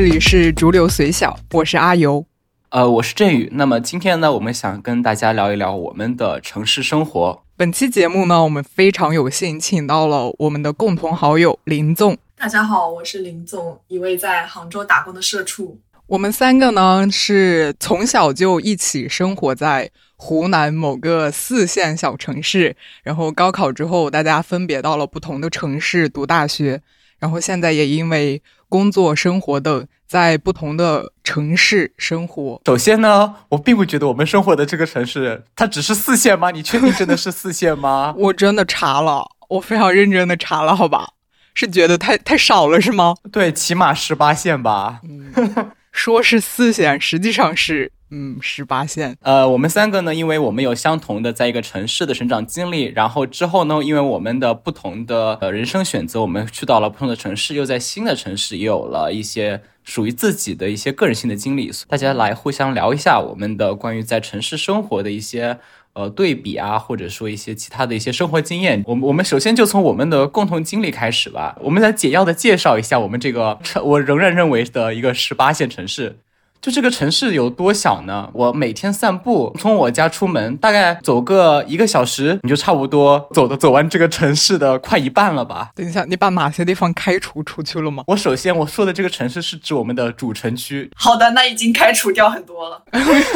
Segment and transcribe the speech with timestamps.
[0.00, 2.24] 这里是逐流随小，我是阿尤。
[2.70, 3.50] 呃，我是振宇。
[3.52, 7.42] 那么今天呢，我们想跟大家聊一聊我们的城市生活。
[7.54, 12.16] 本期节目呢，我们非常有幸请到了我们的共同好友林纵。
[12.34, 15.78] 大家好，我是林纵，一位在杭州打工的社畜。
[16.06, 26.80] 我们三个呢是从小就一起生活在湖南某个四线小城市，然后高考之后，大家分别到了不同的城市读大学，
[27.18, 29.86] 然后现在也因为工作、生活等。
[30.06, 32.60] 在不同的城市生活。
[32.66, 36.50] 首先呢，我并不觉得我们生活的这个城市它只是四线吗？
[36.50, 38.12] 你确定真的是四线吗？
[38.18, 41.10] 我真的查了，我非常认真的查了，好吧？
[41.54, 43.14] 是觉得太太少了是吗？
[43.30, 45.00] 对，起码十八线吧。
[45.92, 47.92] 说是四线，实际上是。
[48.10, 49.16] 嗯，十八线。
[49.22, 61.70] 呃，我们三个呢，因为我们有相同的在一个城市的成长经历，然后之后呢，因为我们的不同的呃人生选择，我们去到了不同的城市，又在新的城市也有了一些属于自己的一些个人性的经历。
[61.88, 65.58] 大家来互相聊一下我们的关于在城市生活的一些
[65.92, 68.82] 呃对比啊，或者说一些其他的一些生活经验。
[68.86, 71.56] 我们我们首先就从我们的共同经历开始吧。
[71.60, 76.16] 我们来简要的介绍一下我们这个我仍然认为的一个十八线城市。
[76.60, 78.28] 就这个城市有多小呢？
[78.34, 85.70] 我每天散步，从我家出门，大概走个一个小时，你就差不多走的走完这个城市的快一半了吧？
[85.74, 88.04] 等一下，你把哪些地方开除出去了吗？
[88.08, 90.90] 我首先我说的这个城市是指我们的主城区。
[90.94, 92.82] 好的，那已经开除掉很多了。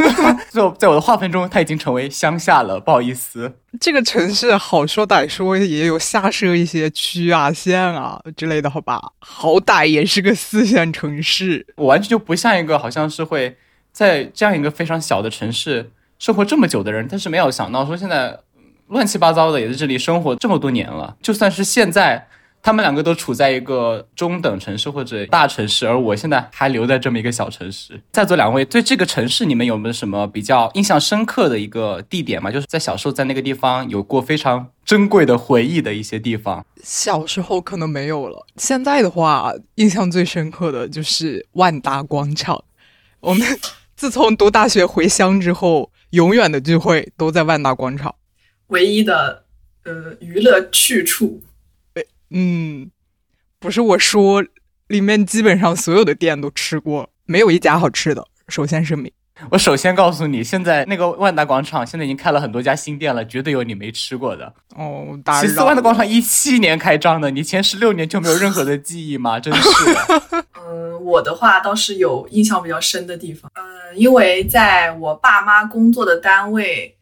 [0.53, 3.55] 就在我的划分中，它已经成为乡下了，不好意思。
[3.81, 9.01] 这个城市好说歹说也有下设一些区啊、县啊之类的，好吧？
[9.19, 13.57] 好歹也是个四线城市，我完全就不像一个好像是会
[13.93, 18.39] 在这样一个非常小的城市生活这么久的人，但是没有想到说现在
[18.89, 22.29] 乱七八糟的也在这里生活这么多年了，就算是现在。
[22.65, 28.01] 他们两个都处在一个中等城市或者大城市，而我现在还留在这么一个小城市。
[28.11, 32.51] 在座两位对这个城市，你们有没有什么比较印象深刻的一个地点吗？
[32.51, 36.65] 就是在小时候在那个地方有过非常珍贵的回忆的一些地方。
[36.83, 42.65] 小时候可能没有了，现在的话，印象最深刻的就是万达广场。
[43.21, 43.47] 我们
[43.95, 48.15] 自从读大学回乡之后，永远的聚会都在万达广场，
[48.69, 49.45] 唯一的
[49.85, 51.43] 呃娱乐去处。
[52.37, 52.91] 嗯，
[53.61, 54.45] 不是我说，
[54.89, 58.27] 里面基本上所有的店都吃过，没有一家好吃的。
[58.49, 59.13] 首先声明，
[59.51, 64.53] 我首先告诉你，现在那个万达广场现在已经开了很多家新店了，绝对有你没吃过的。
[64.75, 69.39] 哦，其实万达广场一七年开张的，你前十六年就没有任何的记忆吗？
[69.39, 69.69] 真是。
[70.61, 73.49] 嗯， 我的话倒是有印象比较深的地方。
[73.55, 76.94] 嗯，因为在我爸妈工作的单位。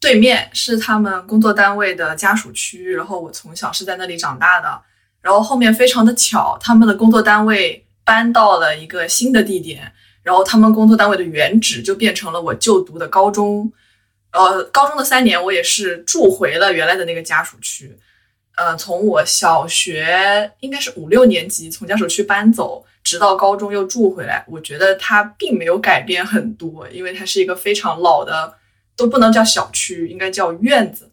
[0.00, 4.80] 对面是他们工作单位的家属区，然后我从小是在那里长大的，
[5.20, 9.92] 然后后面非常的巧，他们的工作单位搬到了一个新的地点，
[10.22, 13.72] 然后他们工作单位的原址就变成了我就读的高中，
[14.30, 17.98] 呃，高中的三年我也是住回了原来的那个家属区，
[18.56, 28.54] 呃，从我小学应该是五六年级从家属区搬走，直到高中又住回来，我觉得它并没有改变很多，因为它是一个非常老的。
[28.98, 31.10] 都不能叫小区，应该叫院子。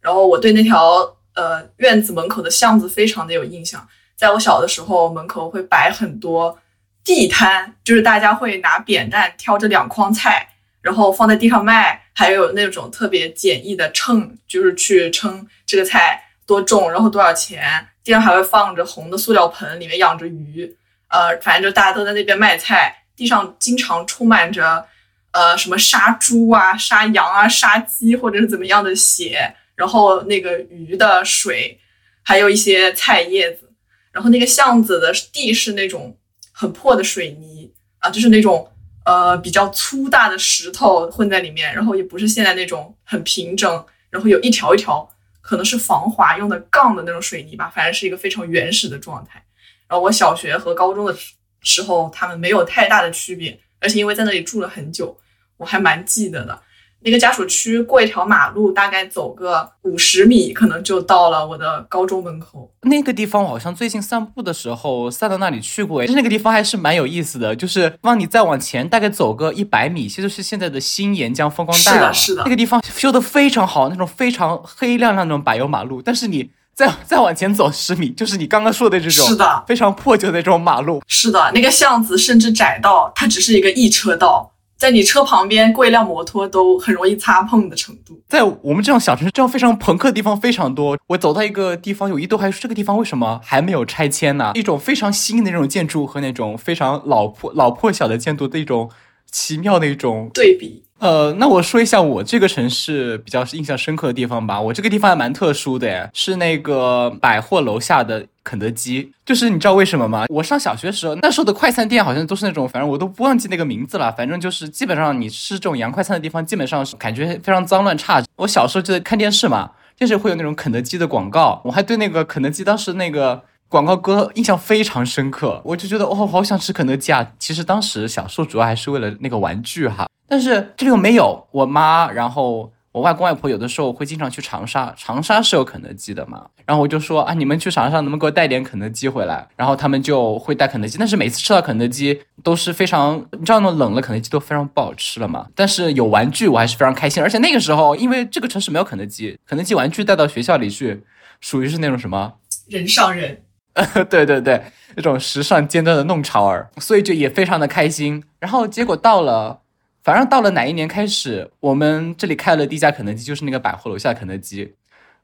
[0.00, 3.86] 然后我对那条呃院子门口的巷子非常的有印象。
[4.16, 6.58] 在我小的时候，门口会摆很多
[7.04, 10.48] 地摊，就是大家会拿扁担挑着两筐菜，
[10.80, 12.02] 然后放在地上卖。
[12.14, 17.86] 还有那种特别简易的秤，就是去称这个菜多重，然后多少钱。
[18.02, 20.74] 地上还会放着红的塑料盆，里面养着鱼。
[21.08, 24.86] 呃，反正就大家都在那边卖菜，地上经常充满着。
[25.36, 31.78] 呃，什么杀猪啊、杀羊啊、杀鸡，或者是怎么样的血，然后那个鱼的水，
[32.22, 33.70] 还有一些菜叶子，
[34.12, 36.16] 然后那个巷子的地是那种
[36.52, 38.72] 很破的水泥啊，就是那种
[39.04, 45.06] 呃比较粗大的石头混在里面，然后也不是现在那种很平整，然后有一条一条
[45.42, 49.44] 可能是防滑用的杠的那种水泥吧，反正是一个非常原始的状态。
[49.86, 51.14] 然后我小学和高中的
[51.60, 55.14] 时候，他们没有太大的区别，而且因为在那里住了很久。
[55.58, 56.58] 我还蛮记得的，
[57.00, 62.70] 那个家属区过一条马路，大概走个五十米，可能就到了我的高中门口。
[62.82, 67.54] 那个地方我好像最近散步的时候散到那里去过，那个地方还是蛮有意思的。
[67.54, 72.42] 就是往你再往前大概走个一百米，其实是现在的新沿江风光带是的，是的。
[72.44, 76.02] 那个地方修的非常好，那种非常黑亮亮那种柏油马路。
[76.02, 81.02] 但是你再再往前走十米，就是你刚刚说的这种，是的，非常破旧的这种马路。
[81.06, 84.52] 是的，那个巷子甚至窄到它只是一个一车道。
[84.76, 88.20] 在你车旁边过一辆摩托都很容易擦碰的程度。
[88.28, 90.98] 在我们这种小城市，这样非常朋克的地方非常多。
[91.06, 94.52] 我走到一个地方，有一度还说这个地方为什么还没有拆迁呢？
[94.54, 98.90] 一种非常新的那种建筑和那种非常老破老破小的建筑的一种
[99.30, 100.85] 奇妙的一种对比。
[100.98, 104.58] 呃，那我说一下我这个城市比较印象深刻的地方吧。
[104.58, 109.12] 我这个地方还蛮特殊的，是那个百货楼下的肯德基。
[109.24, 110.24] 就是你知道为什么吗？
[110.30, 114.10] 我上小学的时候，那时候的快餐店好像都是那种，反正我都不忘记那个名字了。
[114.12, 118.22] 反正就是基本上你吃这种洋快餐的地方，基本上是感觉非常脏乱差。
[118.36, 125.60] 我小时候就在看电视嘛，电视会有那种肯德基的广告，我还对那个肯德基当时那个广告歌印象非常深刻。
[125.62, 127.32] 我就觉得哦，好想吃肯德基啊！
[127.38, 130.06] 其实当时小时候主要还是为了那个玩具哈。
[130.28, 136.46] 但是这里又没有我妈，然后我外公外婆有的时候会经常去长沙，长沙是有肯德基的嘛。
[136.64, 139.46] 然后我就说啊，你们去长沙能不能给我带点肯德基回来？
[139.54, 145.46] 然后他们就会带肯德基，但是每次吃到肯德基都是非常，你知道那种冷了肯德基都非常不好吃了嘛。
[145.54, 151.04] 但是有玩具我还是非常开心，而且那个时候因为这个城市没有肯德基，肯德基玩具带到学校里去，
[151.40, 152.32] 属于是那种什么
[152.68, 153.42] 人上人，
[154.10, 154.64] 对对对，
[154.96, 158.24] 那种时尚尖端的弄潮儿，所以就也非常的开心。
[158.40, 159.60] 然后结果到了。
[160.06, 164.72] 反正到了哪一年开始，我们这里开了第一家肯德基，就是那个百货楼下肯德基。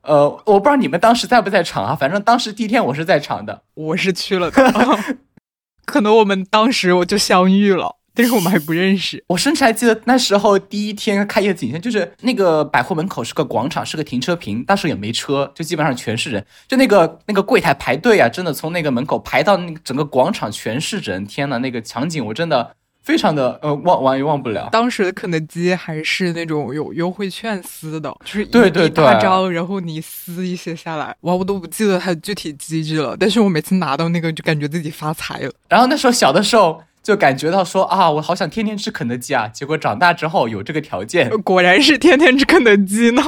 [0.01, 1.95] 呃，我不知道你们当时在不在场啊？
[1.95, 4.99] 反正当时第一天我是在场的，我是去了的。
[5.87, 9.23] 可能我们当时我就相遇了，但是我们还不认识。
[9.29, 21.25] 我甚至还记得那时候第一天开业景象，就是那个百货门口是个广场，是个停车坪，当时也没车，就基本上全是人，就那个那个柜台排队啊，真的从那个门口排到那个整个广场全是人。
[21.25, 22.75] 天呐，那个场景我真的。
[23.03, 35.53] 非常的呃忘忘也忘不了，当时的肯德基还是那种有优惠券撕的，就是对对对，大张，然后你撕一些下来，哇，我都不记得它具体机制了，但是我每次拿到那个就感觉自己发财了。
[35.69, 43.23] 然后那时候小的时候就感觉到说啊，我好想天天吃肯德基啊，结果长大之后有这个条件，果然是天天吃肯德基呢。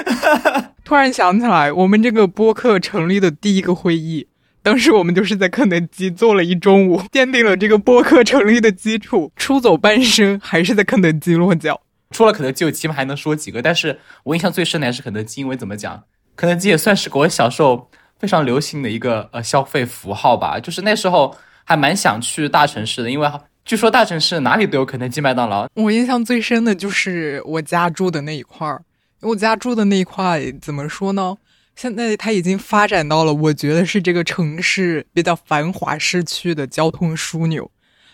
[0.84, 4.26] 突然想起来，我们这个播客成立的第一个会议。
[4.62, 9.32] 当时我们就是在肯德基坐了一中午， 奠定了这个播客成立的基础。
[9.36, 11.80] 出走半生还是在肯德基落脚。
[12.10, 13.62] 除了肯德基，我起码还能说几个。
[13.62, 16.02] 但是我印象最深的还是肯德基，因为怎么讲，
[16.36, 20.60] 肯德基也算是我小时候非常流行的一个呃消费符号吧。
[20.60, 21.34] 就是那时候
[21.64, 23.30] 还蛮想去大城市的，因为
[23.64, 25.66] 据说大城市哪里都有肯德基、麦当劳。
[25.74, 28.82] 我印象最深的就是我家住的那一块儿，
[29.20, 31.36] 我家住的那一块怎么说呢？
[31.80, 37.70] 现在它已经发展到了，我觉得是这个城市比较繁华市区的交通枢纽。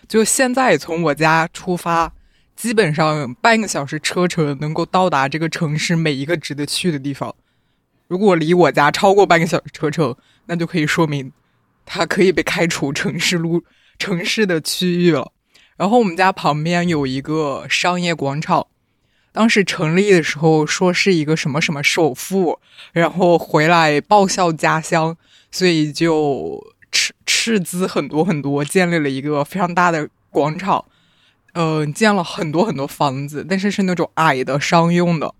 [0.07, 2.13] 就现在从我家出发，
[2.55, 7.35] 基本上半个小时车程能够到达这个城市每一个值得去的地方。
[8.07, 10.15] 如果离我家超过半个小时车程，
[10.45, 11.33] 那就可以说明
[11.85, 13.65] 它可以被开除城市路
[13.99, 15.33] 城市的区域了。
[15.77, 18.69] 然后我们家旁边有一个商业广场。
[19.37, 22.59] 当时成立的时候说是一个什么什么首富，
[22.95, 25.15] 然后回来报效家乡，
[25.51, 26.59] 所以就
[26.91, 30.83] 斥斥资很多很多，建立了一个非常大的广场，
[31.53, 35.35] 嗯，建了很多很多房子，但是是那种矮的商用的。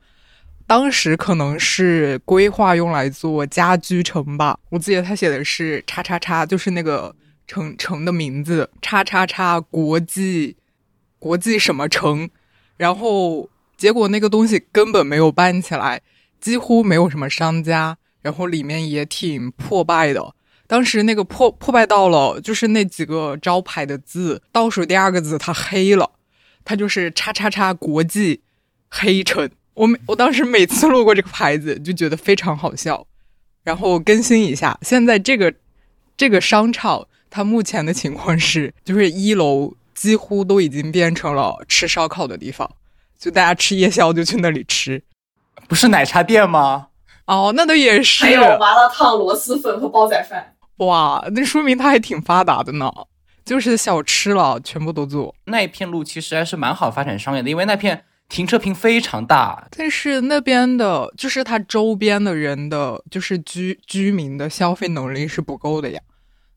[0.67, 7.17] 当时可能是规划用来做家居城吧，我记得他写的是叉叉叉，就是那个
[7.47, 10.55] 城城的名字，叉叉叉国际
[11.19, 12.29] 国际什么城，
[12.77, 13.49] 然后。
[13.77, 16.03] 结果那个东西根本没有办起来，
[16.41, 20.35] 几乎没有什么商家，然后里面也挺破败的。
[20.67, 26.11] 当时那个破破败到了，就是那几个招牌的字，倒数第二个字它黑了，
[26.65, 28.41] 它就是叉叉叉国际
[28.89, 29.49] 黑城。
[29.75, 33.07] 我我当时每次路过这个牌子就觉得非常好笑。
[33.63, 35.53] 然后更新一下，现在这个
[36.17, 42.69] 这个商场它目前的情况是，就是一楼几乎都已经变成了吃烧烤的地方。
[43.19, 45.03] 就大家吃夜宵就去那里吃，
[45.69, 46.89] 不是奶茶店吗？
[47.27, 48.25] 哦，那倒也是。
[48.25, 50.55] 还有麻辣烫、螺蛳粉和煲仔饭。
[50.77, 52.93] 哇，那说明它还挺发达的呢。
[53.45, 55.35] 就是小吃了，全部都做。
[55.45, 59.69] 那一片路其实还是蛮好发展商业的，因为那片停车坪非常大。
[59.71, 66.01] 但是那边的，就是它周边的人的，就是居居民的消费能力是不够的呀。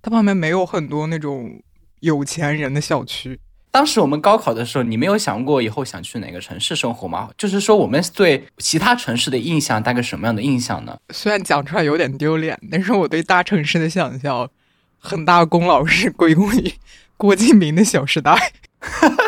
[0.02, 1.62] 它旁边没有很多那种
[2.00, 3.40] 有钱人的小区。
[3.72, 7.30] 当时我们高考的时候，你没有想过以后想去哪个城市生活吗？
[7.38, 10.98] 就是说，我们对其他城市的印象大概什么样的印象呢？
[11.14, 14.50] 虽然讲出来有点丢脸，但是我对大城市的想象，
[14.98, 16.74] 很大功劳是归功于
[17.18, 18.54] 郭敬明的《小时代》，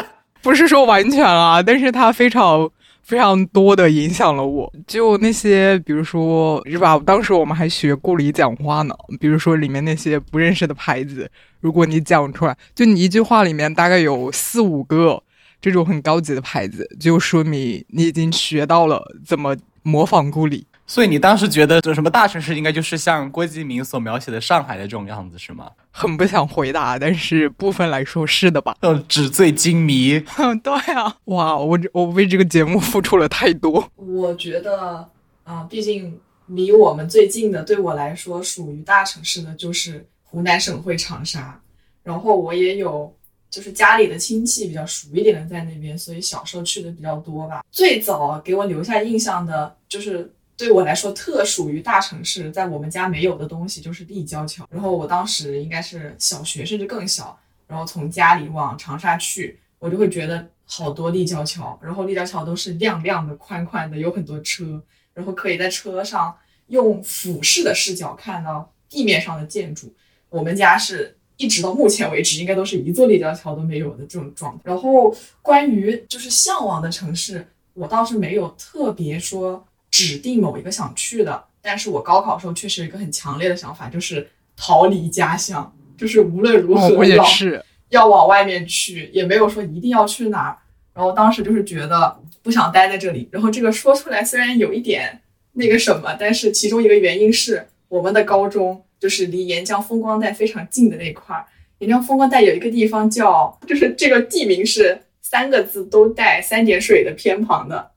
[0.41, 2.71] 不是说完全啊，但是他非常。
[3.11, 6.97] 非常多的影响了我，就那些，比如说是吧？
[7.05, 15.21] 当时我们还学顾里讲话呢，比如说里面那些不认识的牌子，如果你讲出来，就你一句话里面大概有四五个
[15.59, 20.65] 这种很高级的牌子，就说明你已经学到了怎么模仿顾里。
[20.91, 25.71] 所以你当时觉得这什么大城市应该就是像郭敬明所描写的上海的这种样子是吗？
[25.89, 28.75] 很不想回答，但是部分来说是的吧。
[28.81, 30.21] 嗯，纸醉金迷。
[30.61, 33.89] 对啊，哇，我我为这个节目付出了太多。
[33.95, 35.07] 我觉得
[35.45, 41.57] 啊，毕竟离我们最近的，对我来说属于大城市的就是湖南省会长沙。
[42.03, 43.15] 然后我也有
[43.49, 47.63] 就是家里的亲戚比较熟一点的在那边，所以小时候去的比较多吧。
[47.71, 50.29] 最早给我留下印象的就是。
[50.61, 54.63] 对我来说，特属于大城市，在我们家没有的东西就是立交桥。
[54.69, 57.35] 然后我当时应该是小学，甚至更小。
[57.65, 61.79] 然后从家里往长沙去，我就会觉得好多立交桥。
[61.81, 64.79] 然后立交桥都是亮亮的、宽宽的，有很多车，
[65.15, 66.37] 然后可以在车上
[66.67, 69.91] 用俯视的视角看到地面上的建筑。
[70.29, 74.61] 我们家是一直到目前为止，应该都是一座立交桥都没有的这种状态。
[74.65, 79.65] 然后关于就是向往的城市，我倒是没有特别说。
[79.91, 87.23] 指定某一个想去的，但是我高考时候确实有一个很强烈的想法，就是逃离家乡，就是无论如何要
[87.89, 90.57] 要往外面去，也没有说一定要去哪儿。
[90.93, 93.27] 然后当时就是觉得不想待在这里。
[93.31, 95.21] 然后这个说出来虽然有一点
[95.53, 101.45] 那个什么，但是其中一个原因是我们的高中就是离沿江风光带非常近的那块儿。
[101.79, 107.91] 沿江风光带有一个地方叫，就是这个地名是三个字都带三点水的偏旁的。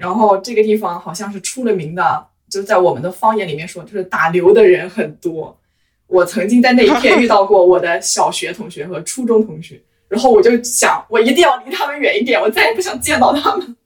[0.00, 5.54] 然后这个地方好像是出了名的，就在我们的方言里面说，就是打流的人很多。
[6.06, 9.78] 我曾经在那一片遇到过我的小学同学和初中同学，
[10.08, 13.76] 然后我就想，我一定要离他们远一点，我再也不想见到他们。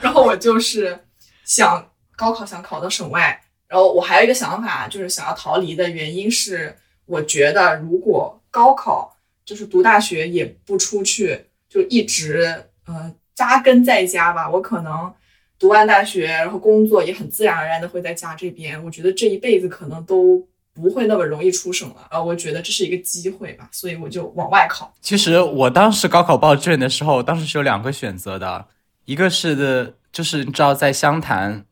[0.00, 0.96] 然后我就是
[1.44, 6.76] 想高考想考到省外，然后我还有一个想法，就是想要逃离的原因是，
[7.06, 15.12] 我觉得如果高考就是读大学也不出去，就一直呃扎根在家吧，我可能。
[15.60, 18.82] 读完大学，然后工作也很自然而然的会在家这边。
[18.82, 20.42] 我觉得这一辈子可能都
[20.74, 22.20] 不会那么容易出省了啊！
[22.20, 24.90] 我觉得这是一个机会吧，所以我就往外考。
[25.02, 28.64] 其实我当时高考报志愿的时候，当时是有两个选择的，
[29.04, 31.66] 一个是的，就是你知道在湘潭，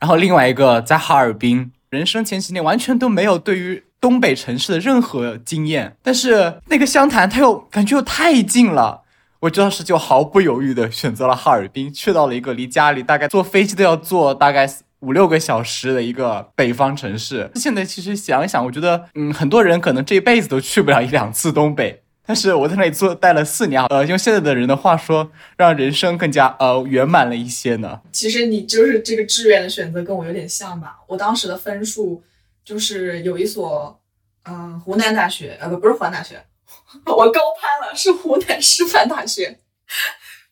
[0.00, 1.70] 然后另外一个在哈尔滨。
[1.90, 9.04] 人生前几年完全都没有对于东北城市的任何经验，但是那个湘潭它又感觉又太近了。
[9.40, 14.68] 我当时就毫不犹豫的选择了哈尔滨，去到了一个离家里大概坐飞机都要坐大概
[15.00, 17.48] 五六个小时的一个北方城市。
[17.54, 22.02] 现在其实想一想，我觉得，嗯，很多人可能这一辈子都去不了一两次东北。
[22.26, 28.00] 但是我在那里做待了四年，呃，用现在的人的话说，让人生更加呃圆满了一些呢。
[28.12, 30.98] 其实你就是这个志愿的选择跟我有点像吧？
[31.06, 32.22] 我当时的分数
[32.64, 33.98] 就是有一所，
[34.44, 36.42] 嗯，湖南大学，呃，不，不是湖南大学。
[37.04, 39.58] 我高攀了，是湖南师范大学，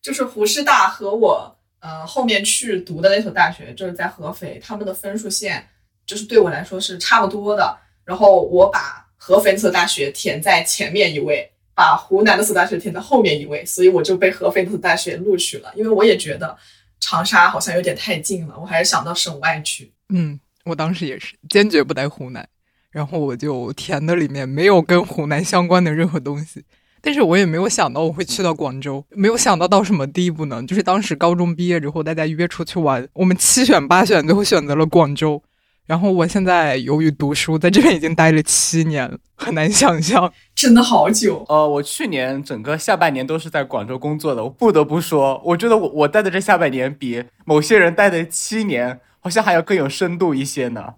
[0.02, 5.66] 就是湖师大和我呃后面去读的那所大学，就是在合肥，他们的分数线
[6.04, 7.76] 就是对我来说是差不多的。
[8.04, 15.72] 然后我把合肥那所大学填在前面一位，把湖南那所大学填在后面一位，所以我就被合肥那所大学录取了。
[15.74, 16.56] 因为我也觉得
[17.00, 19.92] 长沙好像有点太近了，我还是想到省外去。
[20.10, 22.48] 嗯，我当时也是坚决不待湖南。
[22.96, 26.64] 然后我就填的里面没有跟湖南相关的任何东西，
[27.02, 30.62] 但是我也没有想到我会去到广州，没有想到到什么地步呢？
[30.62, 35.42] 就是当时高中毕业之后，大家约出去玩，我们七选八选，最后选择了广州。
[35.84, 41.44] 然后我现在由于读书在这边已经待了七年，很难想象， 真的好久。
[41.50, 50.94] 呃，我去年整个下半年都是在广州工作的，我不得不说，我觉得我我待的这下半年比某些人待的七年好像还要更有深度一些呢。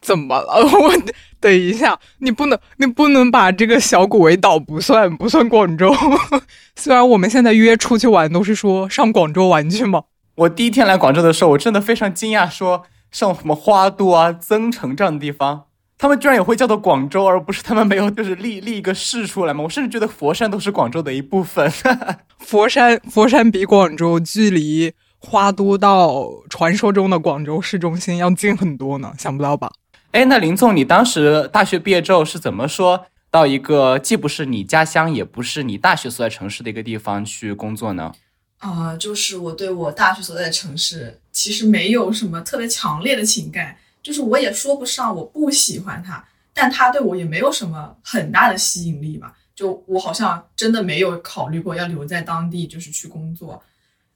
[0.00, 0.64] 怎么了？
[0.80, 0.92] 我
[1.40, 5.92] 等一下，你不能，你不能把这个小古围岛不算，不算广州。
[6.76, 10.04] 虽然我们现在约出去玩都是说上广州玩去嘛。
[10.36, 15.64] 我第一天来广州的时候，我真的非常惊讶，说像什么花都啊、增城这样的地方，
[15.98, 19.64] 他们居然也会叫做广州，而不是他们没有就是立立一个市出来吗？
[19.64, 21.70] 我甚至觉得佛山都是广州的一部分。
[22.38, 24.92] 佛山，佛山比广州距离
[25.24, 29.70] 花都到传说中的广州市中心要近很多呢，想不到吧？
[30.10, 38.12] 哎，那林总，你当时大学毕业之后是怎么说到一个既不是你家乡，也不是你大学所在城市的一个地方去工作呢？
[38.58, 49.32] 啊，就是我对我大学所在的城市其实没有什么特别强烈的情感，就是我也说不上我不喜欢它，但它对我也没有什么很大的吸引力吧。
[49.54, 53.62] 就我好像真的没有考虑过要留在当地，就是去工作，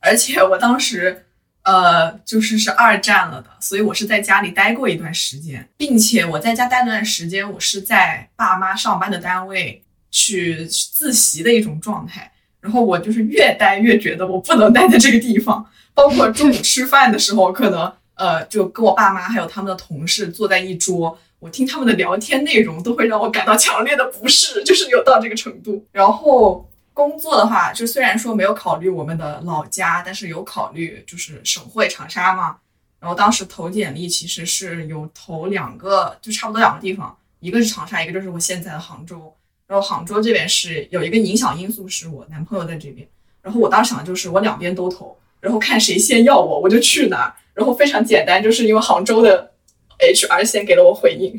[0.06, 1.22] 而且我当时。
[1.68, 9.82] 呃，就是是二战了的，所以我是在家里待过一段时间，并且我在家待段时间，我是在爸妈上班的单位
[10.12, 12.30] 去自习的一种状态。
[12.60, 25.84] 然后我就是越待越觉得我不能待在这个地方，包括中午吃饭的时候，可能呃就跟我爸妈还有他们的同事坐在一桌，我听他们的聊天内容都会让我感到强烈的不适，就是有到这个程度。
[25.90, 32.56] 然后工作的话，就虽然说没有考虑我们的老家，但是有考虑就是省会长沙嘛。
[32.98, 39.30] 然后当时投简历其实是有投两个，就差不多两个地方，一个是长沙，一个就是我现在的杭州。
[39.66, 43.06] 然后杭州这边是有一个影响因素，是我男朋友在这边。
[43.42, 47.34] 然后我当时想的就是我两边都投，然后看谁先要我，我就去哪儿。
[47.52, 49.52] 然后非常简单，就是因为杭州的
[49.98, 51.38] HR 先给了我回应。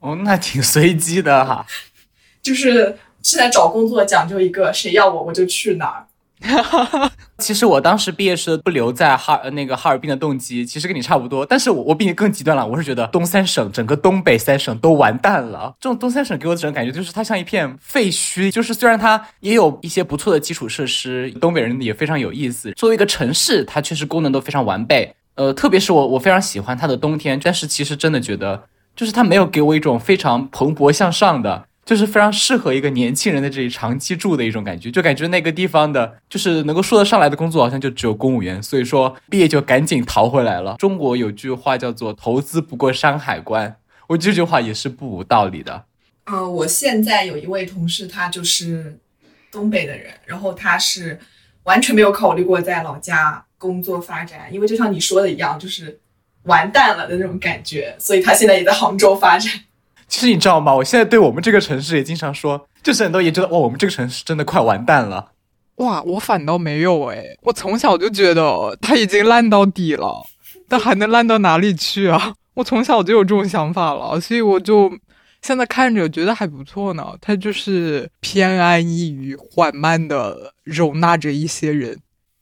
[0.00, 1.66] 哦，那挺随机的哈。
[2.42, 2.96] 就是
[3.28, 6.06] 现在找工作讲究一个，谁要我我就去哪儿。
[7.36, 11.44] 其实我当时毕业时不留在哈那个哈尔滨的动机，其实跟你差不多。
[11.44, 15.74] 但是我我比你更极端了，我是觉得东三省整个东北三省都完蛋了。
[15.78, 18.50] 这种东三省给我的这种感觉就是它像一片废墟。
[18.50, 22.72] 就是虽然它也有一些不错的基础设施，东北人也非常有意思。
[22.72, 25.14] 作为一个城市，它确实功能都非常完备。
[25.34, 28.64] 呃，特别是我我非常喜欢它的冬天，但是其实真的觉得，
[28.96, 31.67] 就是它没有给我一种非常蓬勃向上的。
[31.88, 38.62] 就是非常适合一个年轻人在这里长期住的一种感觉，就感觉那个地方的，就是能够说得上来的工作，好像就只有公务员。
[38.62, 40.76] 所以说毕业就赶紧逃回来了。
[40.78, 43.74] 中国有句话叫做“投资不过山海关”，
[44.08, 45.86] 我这句话也是不无道理的。
[46.26, 48.98] 嗯，我现在有一位同事，他就是
[49.50, 51.18] 东北的人，然后他是
[51.62, 55.98] 完全没有考虑过在老家工作发展，因为就像你说的一样，就是
[56.42, 59.50] 完蛋了的那种感觉，所以他现在也在杭州发展。
[60.08, 60.74] 其实你知道吗？
[60.74, 65.32] 我现在对我们这个城市也经常说，就是很多也知道，哇，我们这个城市真的快完蛋了。
[65.76, 70.24] 哇，我反倒没有哎，我从小就觉得它已经烂到底了，
[70.66, 72.32] 但还能烂到哪里去啊？
[72.54, 74.90] 我从小就有这种想法了，所以我就
[75.42, 77.14] 现在看着觉得还不错呢。
[77.20, 81.98] 它就是偏安一隅，缓慢的容纳着一些人。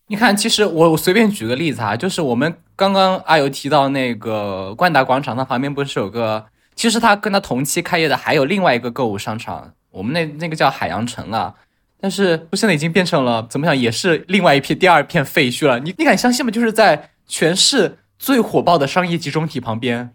[0.06, 6.46] 你看，其实我我随便举个例子啊，就是我们刚刚阿尤提到那个万达广场，它旁边不是有个？
[6.76, 11.54] 其实他跟他同期开业的还有另外一个购物商场，我们那那个叫海洋城了，
[11.98, 15.80] 但是现在已经变成了怎么讲，也是另外一片第二片废墟了。
[15.80, 16.52] 你你敢相信吗？
[16.52, 20.14] 就是在全市最火爆的商业集中体旁边，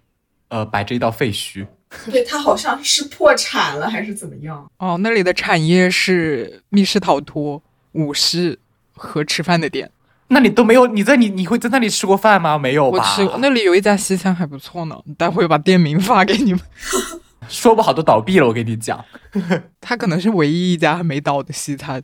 [0.49, 1.65] 呃，摆着一道废墟。
[2.09, 4.71] 对，它好像是破产了还是怎么样？
[4.77, 7.61] 哦，那里的产业是密室逃脱、
[7.93, 8.59] 舞狮
[8.93, 9.91] 和吃饭的店。
[10.33, 10.87] 那你都没有？
[10.87, 12.57] 你在你你会在那里吃过饭吗？
[12.57, 12.97] 没有吧？
[12.97, 16.61] 我吃过那里有一家西餐还不错呢，待会把店名发给你们。
[17.49, 19.03] 说不好都倒闭了，我跟你讲。
[19.81, 22.01] 他可能是唯一一家还没倒的西餐。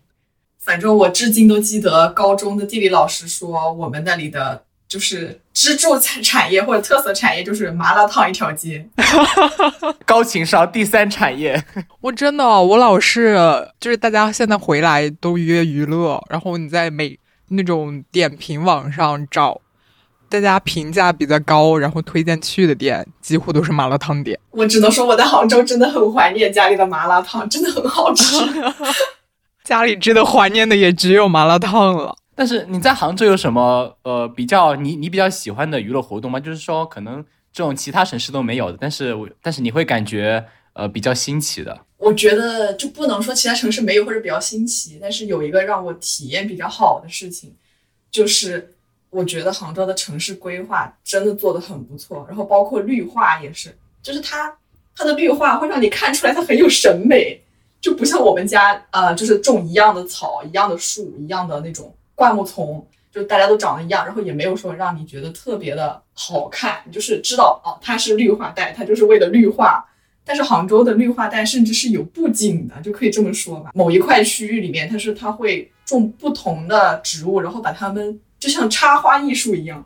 [0.59, 8.85] 反正我至今都记得高中的地理老师说，我们那里的就是支柱产产业或者特色产业就是麻辣烫一条街。
[10.05, 11.63] 高情商第三产业。
[12.01, 13.37] 我真的，我老是
[13.79, 17.17] 就是大家现在回来都约娱乐，然后你在每。
[17.49, 19.61] 那种点评网上找
[20.29, 24.37] 大家评价比较高，然后推荐去的店，几乎都是麻辣烫店。
[24.51, 28.35] 我只能说我在杭州真的很怀念家里的麻辣烫，真的很好吃。
[29.63, 32.15] 家里值得怀念的也只有麻辣烫了。
[32.35, 36.39] 但是你在杭州有什么呃比较你你比较喜欢的娱乐活动吗？
[36.39, 41.79] 就是说可能这种其他城市都没有的，但是但是你会感觉呃比较新奇的。
[41.97, 47.55] 我觉得就不能说其他城市没有或者比较新奇，但是有一个让我体验比较好的事情，
[48.11, 48.75] 就是
[49.09, 54.55] 我觉得杭州的城市规划真的做得很不错，然后包括绿化也是，就是它
[54.95, 57.41] 它的绿化会让你看出来它很有审美，
[57.81, 69.83] 就不像我们家呃就是种一样的草、一样的树、一样的那种灌木丛，就大家都长得一样，然后也没有说让你觉得特别的好看，就是知道哦它是绿化带，它就是为了绿化。
[70.27, 73.71] 但是杭州的绿化带甚至是有布景的，就可以这么说吧。
[73.73, 79.85] 某一块区域里面，它是它会种不同的植物，然后把它们就像插花艺术一样，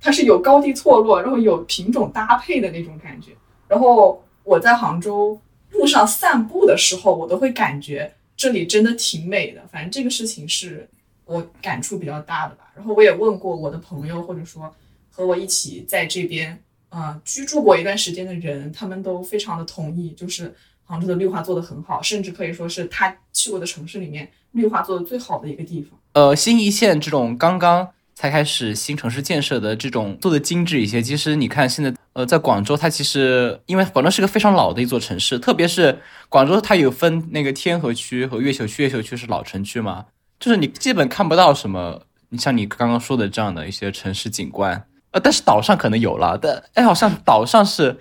[0.00, 3.32] 它是有高低错落，然后有品种搭配的那种感觉。
[3.66, 5.36] 然后我在杭州
[5.70, 9.60] 路上散步的时候，我都会感觉这里真的挺美的。
[9.72, 10.88] 反正这个事情是
[11.24, 12.70] 我感触比较大的吧。
[12.76, 14.72] 然后我也问过我的朋友，或者说
[15.10, 16.56] 和我一起在这边。
[16.90, 25.98] 呃，居住过一段时间的人，他们都非常的同意，就是杭州的绿化做得很好，甚至可以说是他去过的城市里面绿化做的最好的一个地方。
[26.14, 31.00] 呃，新一线这种刚刚才开始新城市建设的这种做的精致一些。
[31.00, 40.06] 其实你看现在，呃，在广州，它其实因为广州是个非常老的一座城市，特别是广州它有分那个天河区和越秀区，越秀区是老城区嘛，
[40.40, 44.84] 就是你基本看不到什么，你像你刚刚说的这样的一些城市景观。
[45.12, 47.98] 呃，但是岛上可能有了，但哎，好像岛上是，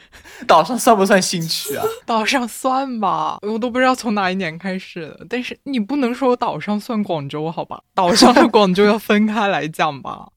[0.47, 1.83] 岛上算不算新区啊？
[2.05, 5.25] 岛上算吧，我都不知道从哪一年开始的。
[5.27, 7.81] 但是你不能说岛上算广州，好吧？
[7.95, 10.29] 岛上和广州要分开来讲吧。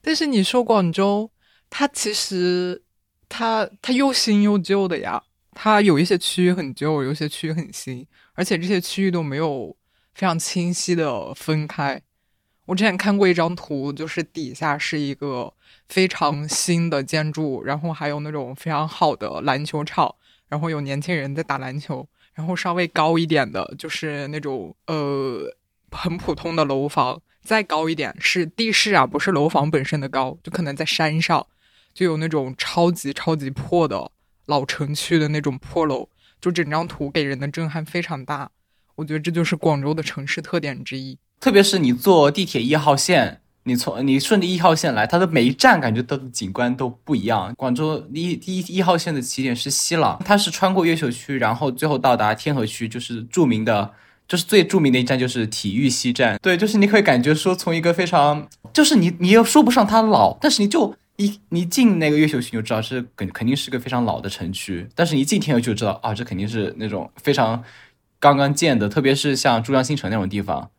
[0.00, 1.30] 但是你说广州，
[1.68, 2.82] 它其实
[3.28, 9.76] 它它又新又旧的呀，它有一些区域很旧，有些区域很新，而且这些区域都没有
[10.14, 12.00] 非常清晰的分开。
[12.66, 15.52] 我之前看过一张图，就是底下是一个
[15.88, 20.14] 非常新的建筑，然后还有那种非常好的篮球场，
[20.48, 25.56] 然后有年轻人在打篮球，然后稍微高一点的就是那种呃
[25.92, 31.46] 很普通的楼房，再高一点是地势啊，不是楼房本身的高，就可能在山上
[31.94, 34.10] 就有那种超级超级破的
[34.46, 36.08] 老城区的那种破楼，
[36.40, 38.50] 就整张图给人的震撼非常大。
[38.96, 41.16] 我觉得这就是广州的城市特点之一。
[41.38, 47.54] 特别是你坐地铁一号线，你从你顺着一号线来，它的每一站感觉到的景观都不一样。
[47.56, 53.92] 广州一第一一号线的起点是西朗，它是穿过越秀区，然后最后到达天河区，就是著名的，
[54.26, 56.38] 就是最著名的一站就是体育西站。
[56.40, 67.62] 对，就是你可以感觉说从一个非常，就是你你又说不上它老，但是你就一你进那个越秀区就知道是肯肯定是个非常老的城区，但是你进天河就知道啊，这肯定是那种非常
[68.18, 70.70] 刚刚建的，特别是像珠江新城那种地方。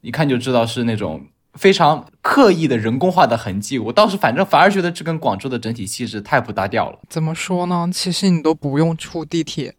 [0.00, 3.78] 一看就知道是那种非常刻意的人工化的痕迹。
[3.78, 6.98] 我倒是反正反而觉得这跟广州的整体气质太不搭调了。
[7.08, 7.88] 怎么说呢？
[7.92, 9.74] 其实你都不用出地铁，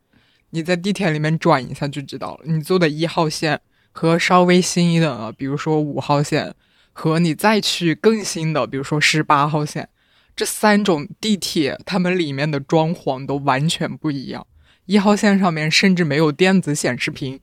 [0.51, 2.41] 你在地铁里面转一下就知道了。
[2.45, 3.59] 你坐的一号线
[3.91, 6.53] 和稍微新一点的，比如说五号线，
[6.93, 9.89] 和你再去更新的，比如说十八号线，
[10.35, 14.47] 这三种地铁，它们里面的装潢都完全不一样。
[14.85, 17.39] 一号线上面甚至没有电子显示屏，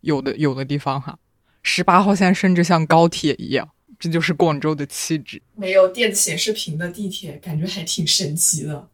[0.00, 1.18] 有的有的地方哈。
[1.62, 5.40] 十八号线甚至像高铁一样，这就是广州的气质。
[5.54, 8.88] 没有电子显示屏的地铁，感觉还挺神奇的。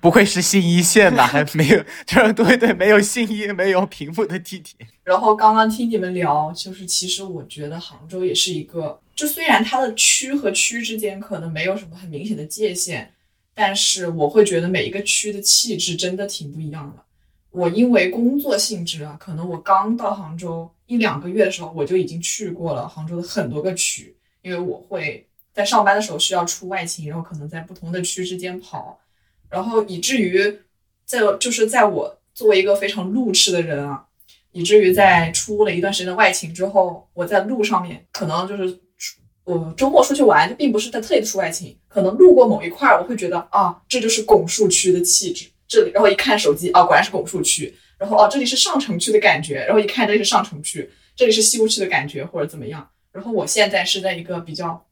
[0.00, 4.74] 不愧是新一线吧，还没有， 就是对对，没有新一，没有平复的地铁。
[5.04, 13.12] 然后刚刚听你们聊，就是其实我觉得杭州也是一个，就虽然它的区和区之间可能没有什么很明显的界限，
[13.52, 17.04] 但是我会觉得每一个区的气质真的挺不一样的。
[17.52, 28.98] 我因为工作性质啊，可能我刚到杭州一两个月的时候，我就已经去过了杭州的很多个区，因为我会在上班的时候需要出外勤，然后可能在不同的区之间跑，
[29.50, 30.60] 然后以至于
[31.04, 34.06] 在就是在我作为一个非常路痴的人啊，
[34.52, 38.80] 以至于在出了一段时间的外勤之后，我在路上面可能就是
[39.44, 45.46] 我周末出去玩，就并不是在特意出外勤，可能路过某一块，我会觉得啊，这就是拱墅区的气质。
[45.72, 47.74] 这里，然后一看手机，哦，果然是拱墅区。
[47.98, 49.64] 然后哦，这里是上城区的感觉。
[49.64, 52.86] 然后一看，这里是上城区，这里是西湖区的感觉，或者怎么样。
[53.10, 54.84] 然后我现在是在一个比较，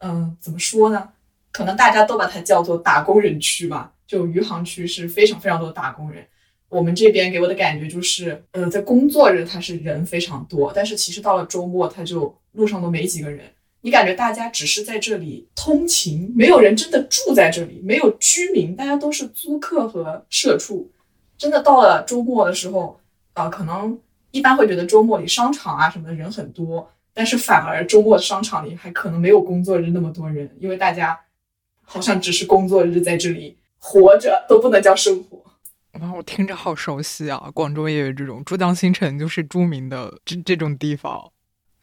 [0.00, 1.08] 嗯，怎么说呢？
[1.52, 3.92] 可能大家都把它叫做打工人区吧。
[4.06, 6.22] 就余杭区是非常非常多的打工人。
[6.68, 13.44] 我们这边给我的感觉就是，呃，在工作日它是人非常多，但是其实到了周末，它就路上都没几个人。
[13.80, 20.90] 你感觉大家只是在这里通勤，没有人真的住在这里，没有居民，大家都是租客和社畜。
[21.38, 22.98] 真的到了周末的时候，
[23.34, 23.96] 呃，可能
[24.30, 31.18] 一般会觉得周末里商场啊什么的人很多，但是反而周末商场里还可能没有工作日那么多人，因为大家
[31.82, 35.36] 好像只是工作日在这里活着，都不能叫生活。
[36.00, 37.50] 哇，我听着好熟悉啊！
[37.54, 41.30] 广州也有这种珠江新城，就是著名的这这种地方。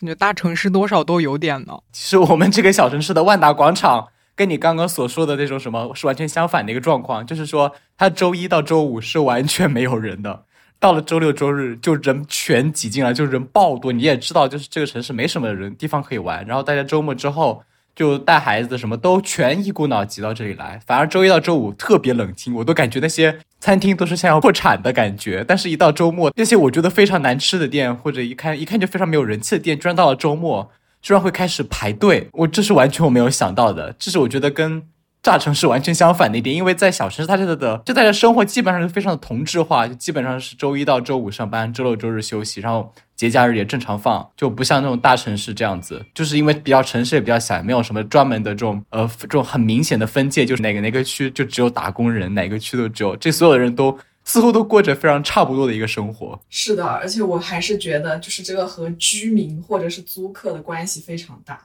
[0.03, 1.79] 感觉大城市多少都有点呢。
[1.93, 10.43] 其实我们这个小城市的万达广场，跟你刚刚所说的那种什么是完全相反的一个状况，就是说它周一到周五是完全没有人的，
[10.77, 13.93] 到了周六周日就人全挤进来，就人爆多。
[13.93, 17.63] 你也知道，就是这个城市没什么人地方可以玩，然后大家周末之后。
[17.95, 25.43] 就带孩子什么都全一股脑挤到这里来，反而周一到周五特别冷清，我都感觉那些餐厅都是像要破产的感觉。
[25.47, 32.29] 但是，一到周末，那些我觉得非常难吃的店，或者一看 一看就非常没有人气的店，居然到了周末，居然会开始排队。
[32.33, 34.83] 我这是完全我没有想到的，这是我觉得跟。
[35.23, 56.37] 大城市完全相反的一点，因为在小城市，它这的就大家生活基本上是非常的同质化，就基本上是周一到周五上班，周六周日休息，然后节假日也正常放，就不像那种大城市这样子，就是因为比较城市也比较小，没有什么专门的这种呃这种很明显的分界，就是哪个哪个区就只有打工人，哪个区都只有这所有的人都似乎都过着非常差不多的一个生活。
[56.49, 61.61] 是的，而且我还是觉得，就是这个和居民或者是租客的关系非常大，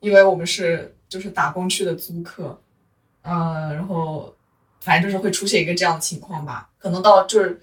[0.00, 2.58] 因为我们是就是打工区的租客。
[3.26, 4.32] 嗯，然后
[4.80, 6.70] 反正就是会出现一个这样的情况吧。
[6.78, 7.60] 可能到就是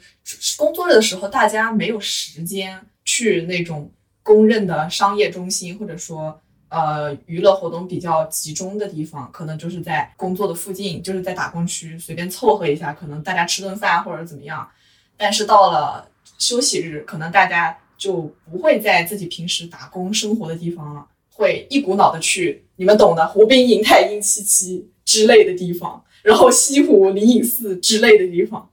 [0.58, 3.90] 工作日的时候，大家没有时间去那种
[4.22, 14.68] 公认的商业中心，或者说呃娱乐活动比较集中的地方，可能就是在工作的附近，就是在打工区随便凑合一下，可能大家吃顿饭或者怎么样。
[15.16, 16.06] 但是到了
[16.38, 28.70] 休息日，可能大家就不会在自己平时打工生活的地方了，会一股脑的去你们懂的，湖滨银泰英七七之类的地方，然后西湖灵隐寺之类的地方。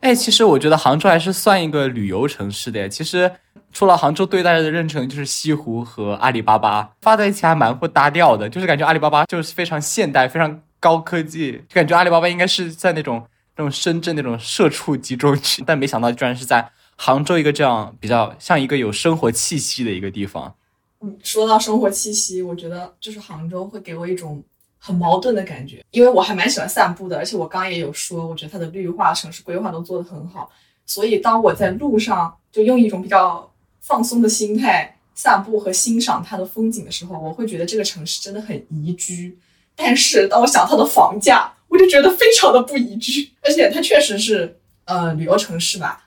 [0.00, 2.88] 哎，其实我觉得杭州还是算一个旅游城市的。
[2.88, 3.30] 其实
[3.72, 8.48] 除了杭州对大家的认成就是西湖和阿里巴巴，发在一起还蛮不搭调的。
[8.48, 13.24] 就是感觉阿里巴巴就是非常现代、非常高科技，就感觉阿里巴巴应该是在那种
[13.56, 20.52] 那种深圳那种社畜集中区，但没想到居然是在杭州一个这样比较像一个有生活气息的一个地方。
[21.00, 24.42] 嗯，说到生活气息，我觉得就是杭州会给我一种。
[24.84, 30.50] 很矛盾的感觉，因为我还蛮喜欢散步的，而且我刚也有说，我觉得它的绿化、城市规划都做得很好，
[30.84, 33.48] 所以当我在路上就用一种比较
[33.80, 39.38] 放松的心态散步和欣赏它的风景的时候，我会觉得这个城市真的很宜居。
[39.76, 46.04] 但是当我想它的房价，我就觉得非常的不宜居，而且它确实是呃旅游城市吧，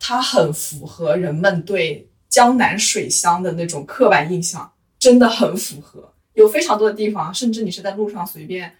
[0.00, 6.10] 它很符合人们对江南水乡的那种刻板印象，真的很符合。
[6.38, 8.72] 有非常多的地方，甚至你是在路上随便，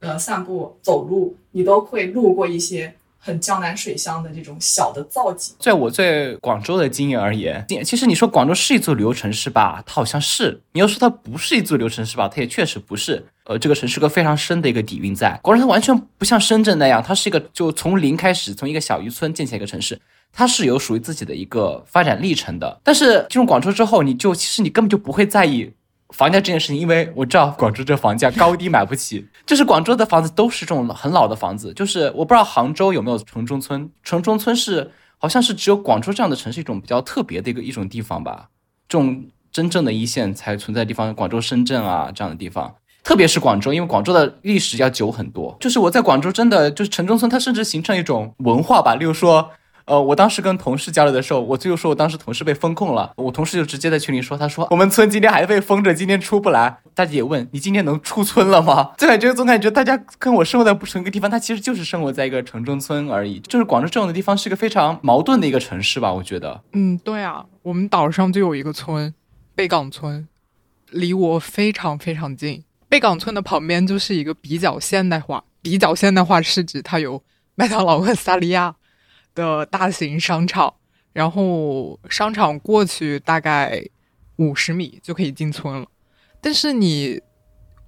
[0.00, 5.54] 呃，散步走路，你都会路过一些很江南水乡的这种小的造景。
[5.58, 13.22] 在我在广州的经验而言，其实你说广州是一座旅游城市吧，它好像是；你要说它不是一座旅游城市吧，它也确实不是。
[13.44, 15.38] 呃，这个城市个非常深的一个底蕴在。
[15.42, 20.00] 广州它完全不像深圳那样，它是一个就从零开始，从一个小渔村建起来一个城市，
[20.32, 22.80] 它是有属于自己的一个发展历程的。
[22.82, 25.70] 但是进入广州之后，你就其实你根本就不会在意。
[26.12, 38.48] 房价这件事情，因为我知道广州这房价高低买不起，就是广州的房子都是这种很老的房子，就是我不知道杭州有没有城中村，城中村是好像是只有广州这样的城市一种比较特别的一个一种地方吧，
[38.88, 49.50] 这种真正的一线才存在地方，广州、深圳啊这样的地方，特别是广州，因为广州的历史要久很多，就是我在广州真的就是城中村，它甚至形成一种文化吧，例如说。
[49.84, 56.78] 呃，我当时跟同事交流的时候，我就说我当时同事被封控了，我同事就直接在群里说，他说我们村今天还被封着，今天出不来。
[56.94, 58.92] 大家也问你今天能出村了吗？
[58.98, 63.40] 就感觉总感觉大家跟我生活在不同一个地方，他其实就是生活在一个城中村而已。
[63.40, 66.62] 就是广州这种的地方是一个非常矛盾的一个城市吧，我觉得。
[66.72, 69.14] 嗯，对啊，我们岛上就有一个村，
[69.54, 70.28] 贝岗村，
[70.90, 72.62] 离我非常非常近。
[72.88, 77.22] 贝岗村的旁边就是一个比较现代化，比较现代化是指它有
[77.54, 78.74] 麦当劳和萨莉亚。
[79.34, 80.74] 的大型商场，
[81.12, 83.82] 然后商场过去大概
[84.36, 85.86] 五十米就可以进村了，
[86.40, 87.20] 但是你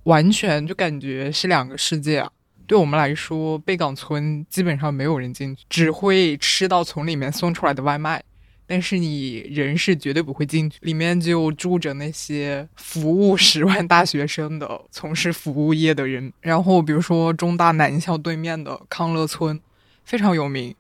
[0.05, 2.31] 完全就感觉是两个世界啊！
[2.67, 8.23] 对我们来说，贝岗村基本上没有人进去，只会吃到从里面送出来的外卖，
[8.67, 10.79] 但是你人是绝对不会进去。
[10.81, 19.61] 里面就住着那些服务十万大学生的从事服务业的人，然后比如说中大南校对面的康乐村
[20.05, 20.75] 非常有名。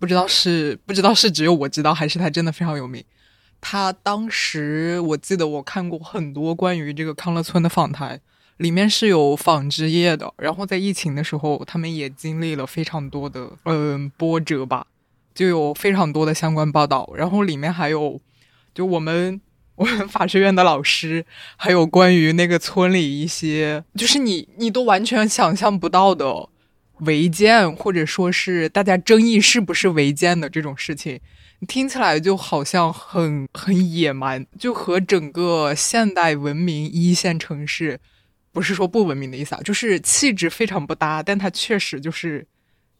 [0.00, 3.04] 不知道是不知道是只有我知道，还是他真的非常有名。
[3.60, 8.18] 他当时我记得我看过很多关于这个康乐村的访谈，
[8.56, 10.32] 里面是有纺织业的。
[10.38, 14.86] 然后在疫情的时候，他们也经历了非常多的嗯波折吧，
[15.34, 17.12] 就有非常多的相关报道。
[17.14, 18.18] 然后里面还有
[18.74, 19.38] 就我们
[19.74, 26.48] 我们法学院的老师，还有关于那个村里一些，就是你你都完全想象不到的。
[27.00, 31.20] 违建，或者说是大家争议是不是违建的这种事情，
[31.68, 37.98] 听起来就好像很很野蛮，就和整个现代文明一线城市，
[38.52, 41.22] 不是说不文明的意思啊，就是气质非常不搭。
[41.22, 42.46] 但它确实就是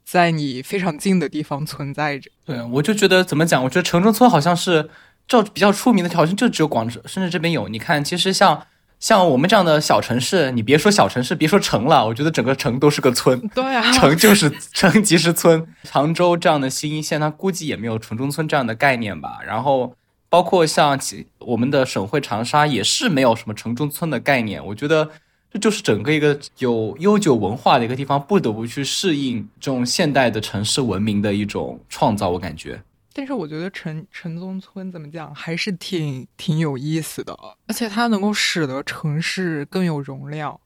[0.03, 2.29] 在你非常近的地方存在着。
[2.45, 3.63] 对，我就觉得怎么讲？
[3.63, 4.89] 我觉得城中村好像是
[5.27, 7.67] 这比较出名的，好像就只有广州，甚至这边有。
[7.67, 8.67] 你看，其实像。
[9.01, 13.37] 像我们这样的小城市，你别说小城市，别说城了，我觉得整个城都是个村。
[13.49, 15.67] 对啊， 城就是城即是村。
[15.83, 19.39] 常州这样的新一线，它估计也没有城中村这样的概念吧。
[19.43, 19.95] 然后，
[20.29, 20.97] 包括像
[21.39, 24.63] 我们的省会长沙，也是没有什么城中村的概念。
[24.63, 25.09] 我觉得
[25.51, 32.29] 这就是整个一个有悠久文化的一个地方，不得不去适应这种现代的城市文明的一种创造。
[32.29, 32.79] 我感觉。
[33.13, 40.59] 但是我觉得城城中村怎么讲还是挺挺有意思的，而且它能够使得城市更有容量，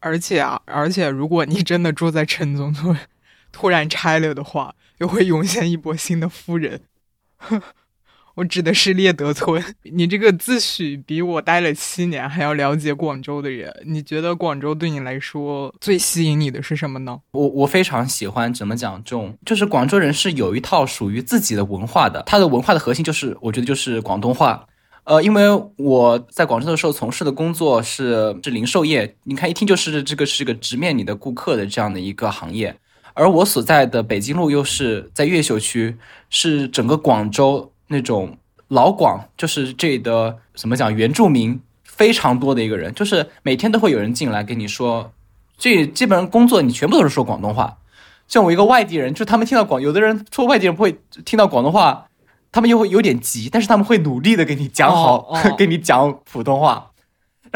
[0.00, 2.96] 而且啊，而且如果你真的住在城中村，
[3.52, 6.82] 突然拆了的话，又会涌现一波新的富人。
[7.36, 7.62] 呵
[8.36, 9.62] 我指的是猎德村。
[9.92, 17.18] 你这个自诩比我待了七年还要了解广州的人，你觉得广州对你来说最吸引你的是什么呢？
[17.32, 24.66] 我我非常喜欢怎么讲这种，就是广州人是有一套属于自己的文化的，他的文化的核心就是我觉得就是广东话。
[25.04, 25.44] 呃，因为
[25.76, 32.76] 我在广州的时候从事的工作是是零售业，你看一听就是这个是个直面你的顾客的这样的一个行业，
[33.14, 35.96] 而我所在的北京路又是在越秀区，
[36.28, 38.36] 是整个广州那种
[38.68, 45.12] 老广，就是这里的怎么讲原住民非常多的一个人，就是每天都会有人进来跟你说，
[45.56, 47.78] 这基本上工作你全部都是说广东话。
[48.28, 52.06] 像我一个外地人，就他们听到广，有的人说外地人不会听到广东话。
[52.52, 56.90] 他们又会有点急，但是他们会努力的给你讲好， 给你讲普通话。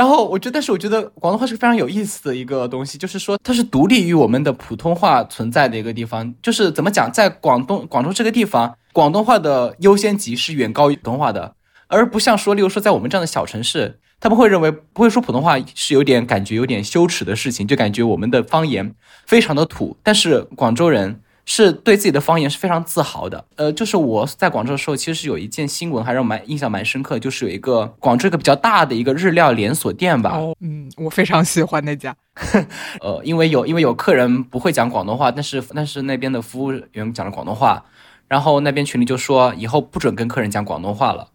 [0.00, 6.34] 然后我觉得，但是我觉得广东话是非常有意思的一个东西，就是说它是独立于我们的普通话存在的一个地方。
[6.40, 11.54] 就是怎么讲，在广东广州这个地方，广东话的优先级是远高于普通话的，
[11.86, 18.94] 而不像说，例如说在我们这样的小城市，他们会认为不会说普通话是有点感觉有点羞耻的事情，就感觉我们的方言
[19.26, 19.98] 非常的土。
[20.02, 21.20] 但是广州人。
[21.52, 23.44] 是对自己的方言是非常自豪的。
[23.56, 30.30] 呃，就是我在广州的时候，其实是有一件新闻，还让我蛮印象蛮深刻，就是有一个广州一个比较大的一个日料连锁店吧。
[30.36, 32.14] 哦，嗯，我非常喜欢那家。
[33.02, 37.84] 呃，因为有因为有客人不会讲广东话，但是但是那边的服务员讲了广东话，
[38.28, 41.30] 然后那边群里就说以后不准跟客人讲广东话了。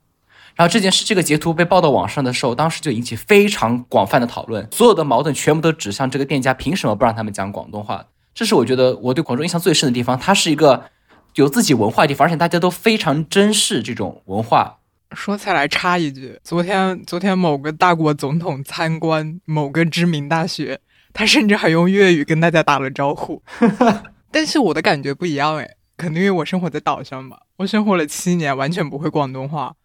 [0.56, 8.06] 然后这件事这个截图被报到网上的时候，当时就引起非常广泛的讨论，所有的矛盾全部都指向这个店家凭什么不让他们讲广东话。
[8.36, 10.91] 这是我觉得我对广州印象最深的地方，它是一个
[11.36, 14.80] 有自己文化的地方，而且大家都非常珍视这种文化。
[15.12, 20.82] 说起来插一句，昨天昨天某个大国总统参观某个知名大学，
[21.13, 23.41] 他甚至还用粤语跟大家打了招呼。
[24.30, 29.76] 但是我的感觉不一样诶，可能因为我生活在岛上吧，我生活了七年，完全不会广东话，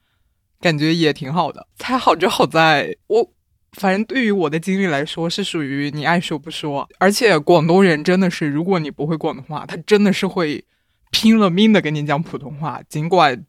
[0.60, 1.68] 感觉也挺好的。
[1.76, 3.30] 才好就好在我。
[3.72, 10.64] 反正对于我的经历来说，是属于你爱说不说，而且广东人真的是，如果你不会广东话，他真的是会
[11.11, 13.44] 拼了命的跟你讲普通话，尽管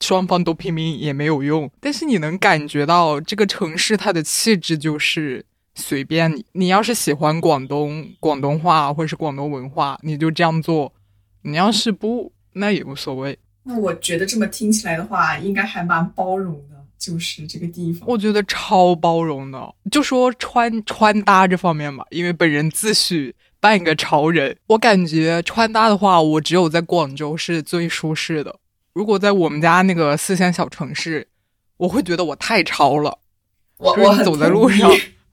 [0.00, 1.70] 双方都拼命也没有用。
[1.80, 10.92] 但是你能感觉到这个城市它的气质就是随便你，你要是喜欢广东广东话或者是广东文化，你就这样做；
[11.42, 13.38] 你要是不，那也无所谓。
[13.64, 16.71] 那我觉得这么听起来的话，应该还蛮包容的。
[17.02, 19.74] 就是这个地方，我觉得超包容的。
[19.90, 28.60] 就说穿穿搭这方面吧，因为本人自诩半个潮人，我感觉穿搭的话，我只有在广州是最舒适的。
[28.92, 31.26] 如果在我们家那个四线小城市，
[31.78, 33.18] 我会觉得我太潮了。
[33.78, 34.88] 我我走在路上，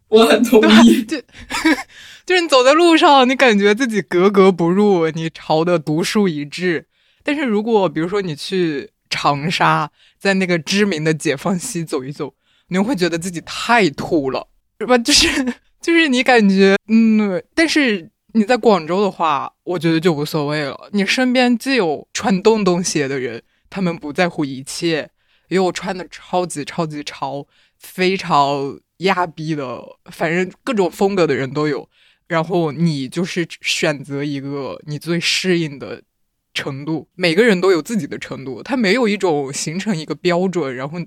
[0.08, 1.04] 我很同意。
[1.04, 1.22] 就
[2.26, 6.88] 就是你走在路上，你感觉自己格格不入，你潮的独树一帜。
[7.22, 8.90] 但是如果比如说你去。
[9.10, 12.34] 长沙在那个知名的解放西走一走，
[12.68, 14.48] 你会觉得自己太土了，
[14.80, 14.98] 是吧？
[14.98, 15.28] 就是
[15.82, 20.90] 就是你感觉，嗯，但是你在广州的话，我觉得就无所谓了。
[20.92, 25.10] 你身边既有穿洞洞鞋的人，他们不在乎一切，
[25.48, 27.48] 也有穿的超级超级潮、
[27.80, 31.90] 非常亚逼的，反正各种风格的人都有。
[32.28, 36.04] 然后你就是选择一个你最适应的。
[36.54, 40.98] 程度，每个人都有自己的程度，他没有一种形成一个标准，然后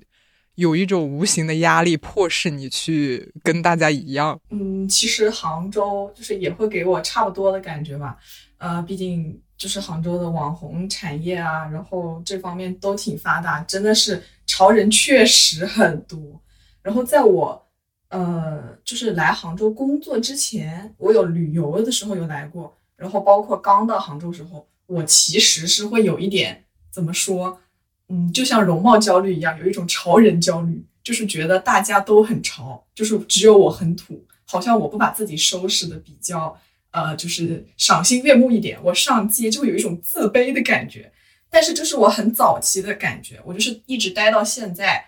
[0.55, 4.41] 有一种无形的压力迫使你去跟大家一样。
[4.51, 8.17] 嗯，其实杭州就是也会给我差不多的感觉吧，
[8.59, 16.19] 呃，毕竟就是杭州的网红产业啊，然后这方面都挺发达，真的是潮人确实很多。
[16.83, 17.67] 然后在我
[18.11, 24.67] 呃就是来杭州工作之前，我有旅游的时候有来过，然后包括刚到杭州时候。
[24.87, 27.61] 我其实是会有一点怎么说，
[28.09, 36.55] 嗯，就像容貌焦虑一样，有一种潮人焦虑，就是觉得大家都很潮，就是只有我很土，好像我不把自己收拾的比较，
[36.91, 41.11] 呃，就是赏心悦目一点，我上街就会有一种自卑的感觉。
[41.49, 45.05] 但是这是我很早期的感觉，我就是一直待到现在，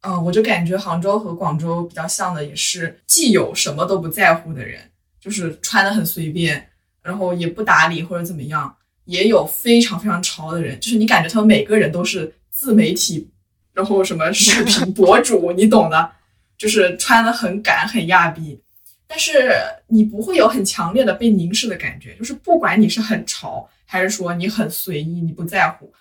[0.00, 6.70] 嗯，我就感觉杭州和广州比较像的，也是既有什么都不在乎的人，就是穿的很随便，
[7.02, 8.76] 然后也不打理或者怎么样。
[9.04, 13.28] 也有非常非常潮的人，就是你感觉他们每个人都是自媒体，
[13.72, 16.12] 然后什么视频 博主，你懂的，
[16.56, 18.60] 就是穿的很赶很亚逼，
[19.06, 19.52] 但是
[19.88, 25.92] 你不会有很强烈的被凝视的感觉，就是不管你是很潮还是说你很随意，你不在乎，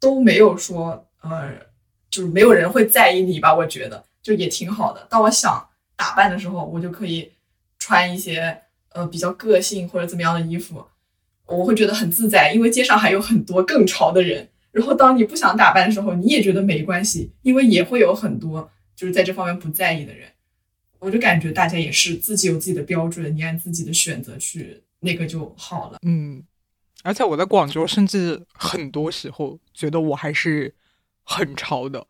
[0.00, 1.52] 都没有说呃，
[2.08, 3.54] 就是没有人会在意你吧？
[3.54, 5.06] 我觉得就也挺好的。
[5.10, 7.30] 当我想打扮的时候，我就可以
[7.78, 8.56] 穿一些
[8.92, 10.84] 呃比较个性或者怎么样的衣服。
[11.46, 14.48] 我会觉得很自在，因为街上还有很多更潮的人。
[14.72, 20.28] 然后当你不想打扮的时候，你也觉得没关系，因为也会有很多就是在这方面不在意的人。
[20.98, 25.98] 我就感觉大家也是自己有自己的标准，你按自己的选择去那个就好了。
[26.02, 26.42] 嗯，
[27.04, 30.74] 而且我在广州，甚至很多时候觉得我还是
[31.22, 32.06] 很潮的。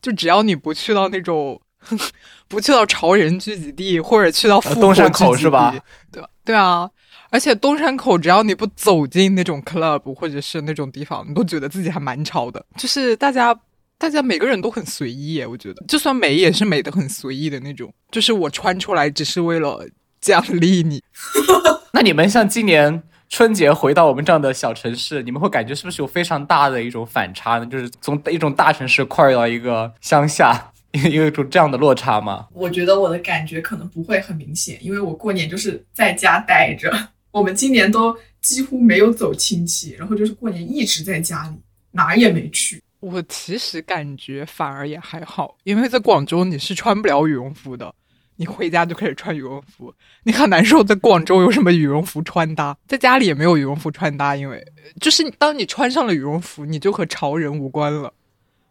[0.00, 1.60] 就只要你不去到那种
[2.46, 5.74] 不去到潮人聚集地，或者去到富东山口是吧？
[6.12, 6.88] 对对啊，
[7.30, 12.64] 而且东山口只要你不走进那种 club 或者是那种地方，你都觉得自己还蛮潮的。
[12.76, 13.54] 就是大家
[13.98, 17.92] 大家每个人都很随意，我觉得就算美也是美的很随意的那种。
[18.10, 19.86] 就是我穿出来只是为了
[20.20, 21.02] 奖励你。
[21.92, 27.66] 那你们像今年春节回到我们这样的小城市，你们会感觉是不是有非常大的一种反差呢？
[27.66, 30.72] 就是从一种大城市跨越到一个乡下，
[31.12, 32.46] 有一种这样的落差吗？
[32.54, 36.90] 我觉得我的感觉可能不会很明显，因为我过年就是在家待着。
[37.30, 41.56] 我们今年都几乎没有走亲戚，然后就是过年一直在家里，
[41.90, 42.82] 哪也没去。
[43.00, 47.94] 我其实感觉反而也还好，因为在广州你是穿不了羽绒服的。
[48.40, 50.82] 你回家就开始穿羽绒服，你很难受。
[50.84, 52.76] 在广州有什么羽绒服穿搭？
[52.86, 54.64] 在家里也没有羽绒服穿搭，因为
[55.00, 58.14] 就是当你穿上了羽绒服，你就和潮人无关了，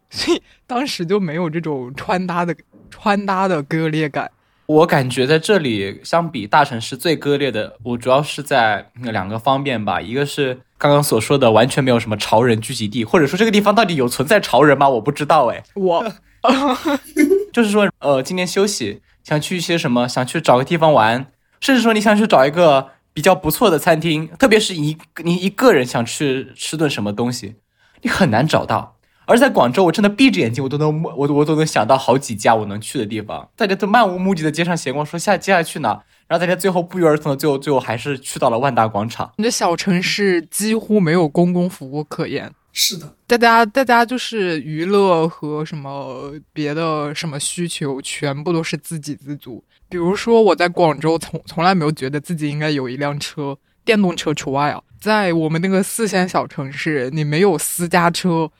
[0.08, 2.56] 所以当时就没有这种穿搭的
[2.88, 4.30] 穿搭的割裂感。
[4.68, 14.86] 我感觉在这里相比大城市最割裂的，我主要是在两个方面吧，一个是刚刚所说的完全没有什么潮人聚集地，或者说这个地方到底有存在潮人吗？
[14.86, 16.04] 我不知道哎，我
[17.50, 19.00] 就是说呃，今天休息。
[19.24, 20.06] 想去一些什么？
[20.06, 21.26] 想去找个地方玩，
[21.60, 27.56] 甚至说你想去找一个比较不错的餐厅，特别是一你一个人想去吃顿什么东西，
[28.02, 28.97] 你很难找到。
[29.28, 33.46] 而在广州，我真的闭着眼睛，我都能我我都能想到好几家我能去的地方。
[33.54, 35.90] 大家都漫无目的的街上闲逛，说下接下来去哪？
[36.26, 39.30] 然后大家最后不约而同的，最后最后还是去到了万达广场。
[39.36, 42.50] 你的小城市几乎没有公共服务可言。
[42.72, 49.62] 是的，大家大家就是娱乐和什么别的什么需求，全部都是自给自足。
[49.90, 54.80] 比如说我在广州，从从来没有觉得自己应该有一辆车，电动车除外啊。
[54.98, 58.50] 在我们那个四线小城市，你没有私家车，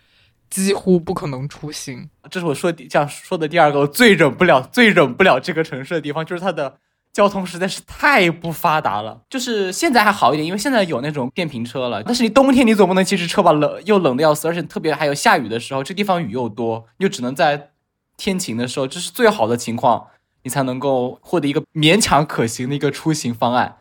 [0.50, 2.08] 几乎不可能出行。
[2.30, 6.78] 这是我说第这样说的第二个，我最忍不了、最忍不了这个城市的地方，就是它的。
[7.10, 12.00] 交通实在是太不发达了，就是现在还好一点，因为现在有那种电瓶车了。
[12.04, 17.70] 但是你冬天你总不能骑着车吧，冷又冷的要死，而且特别还有下雨的时候，这地方雨又多，又只能在
[18.16, 20.06] 天晴的时候，这是最好的情况，
[20.44, 23.78] 你才能够获得一个勉强可行的一个出行方案。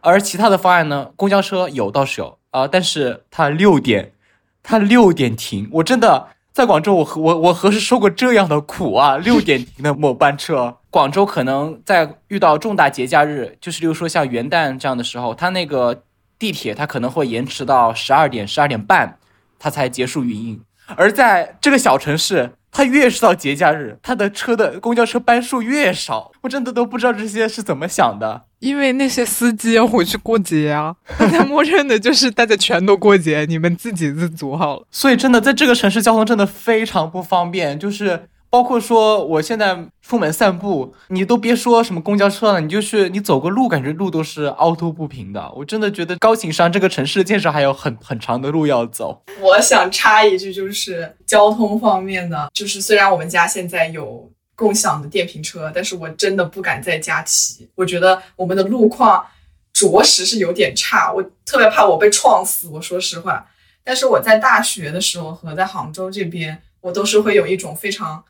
[0.00, 4.14] 而其他的方案呢，公交车有倒是有啊，但是它六点，
[4.62, 6.28] 它六点停，我真的。
[6.52, 9.16] 在广州，我何我我何时受过这样的苦啊？
[9.16, 16.02] 六点停的末班车，广州可能在遇到重大节假日，就是例如说像元旦这样的时候，它那个
[16.40, 19.16] 地铁它可能会延迟到十二点、十二点半，
[19.60, 20.60] 它才结束运营。
[20.96, 22.54] 而在这个小城市。
[22.72, 28.44] 它越是到节假日，他的车的公交车班数越少，我真的都不知道这些是怎么想的。
[28.60, 34.86] 因为那些司机要回去过节啊， 大家默认的就是大家全都过节，你们自给自足好了。
[34.90, 38.28] 所以真的在这个城市交通真的非常不方便，就是。
[38.50, 45.52] 包括说，我现在出门散步，你都别说什么公交车了，你就是你走个路，感觉路都是凹凸不平的。
[45.54, 49.22] 我真的觉得高情商这个城市建设还有很很长的路要走。
[49.40, 57.70] 我想插一句，就是交通方面的，就是虽然我们家现在有共享的电瓶车，但是我真的不敢在家骑。
[57.76, 59.24] 我觉得我们的路况
[59.72, 62.66] 着实是有点差，我特别怕我被撞死。
[62.66, 63.46] 我说实话，
[63.84, 68.24] 但是我在大学的时候和在杭州这边，我都是会有一种非常。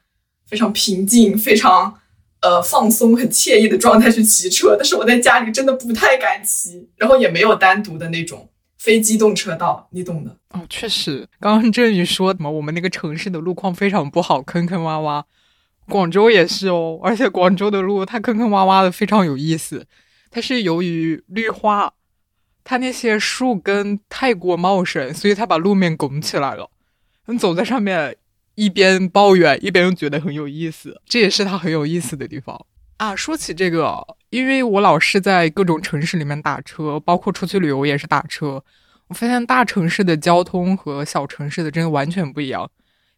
[0.51, 1.95] 非常平静，非常
[2.43, 10.37] 呃放松，很惬意的状态去骑车，但是我在家里真的不太敢骑，然后也没有单独的那种非机动车道，你懂的。
[10.49, 15.23] 哦，确实，刚刚振宇说什么我们那个城市的路况非常不好，坑坑洼洼，
[15.89, 19.87] 广州也是哦，而且广州的路它坑坑洼洼的非常有意思，
[20.33, 21.93] 它是由于绿化，
[22.65, 26.69] 它那些树根太过茂盛，所以它把路面拱起来了，
[27.27, 28.17] 你走在上面。
[28.61, 32.67] 一边抱怨，一边又觉得很有意思，这也是他很有意思的地方
[32.99, 33.17] 啊。
[33.17, 38.63] 说起这个，因为我老是在各种城市里面打车，包括出去旅游也是打车，
[39.09, 42.71] 我发现大城市的交通和小城市的真的完全不一样。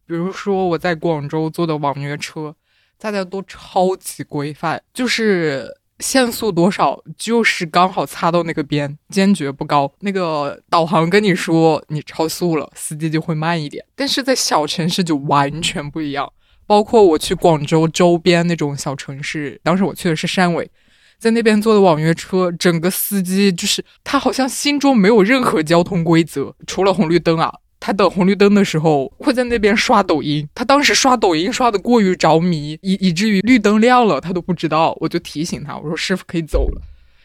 [0.07, 2.55] 比如说我在广州坐的网约车，
[2.97, 5.79] 大家都超级规范，就是。
[6.03, 9.91] 限速多少，就是刚好擦到那个边，坚决不高。
[10.01, 13.83] 那个导航跟你说你超速了，司机就会慢一点。
[13.95, 16.31] 但是在小城市就完全不一样，
[16.67, 20.71] 包括我去广州周边那种小城市，当时我去的是汕尾，
[21.19, 27.55] 在那边坐的网约车，整个司机就是他好像心中没有任何交通规则，除了红绿灯啊。
[27.85, 36.81] 他等红绿灯的时候会在那边刷抖音，他当时刷抖音刷的过于着迷，以以至于绿灯亮了他都不知道，我就提醒他，我说师傅可以走了，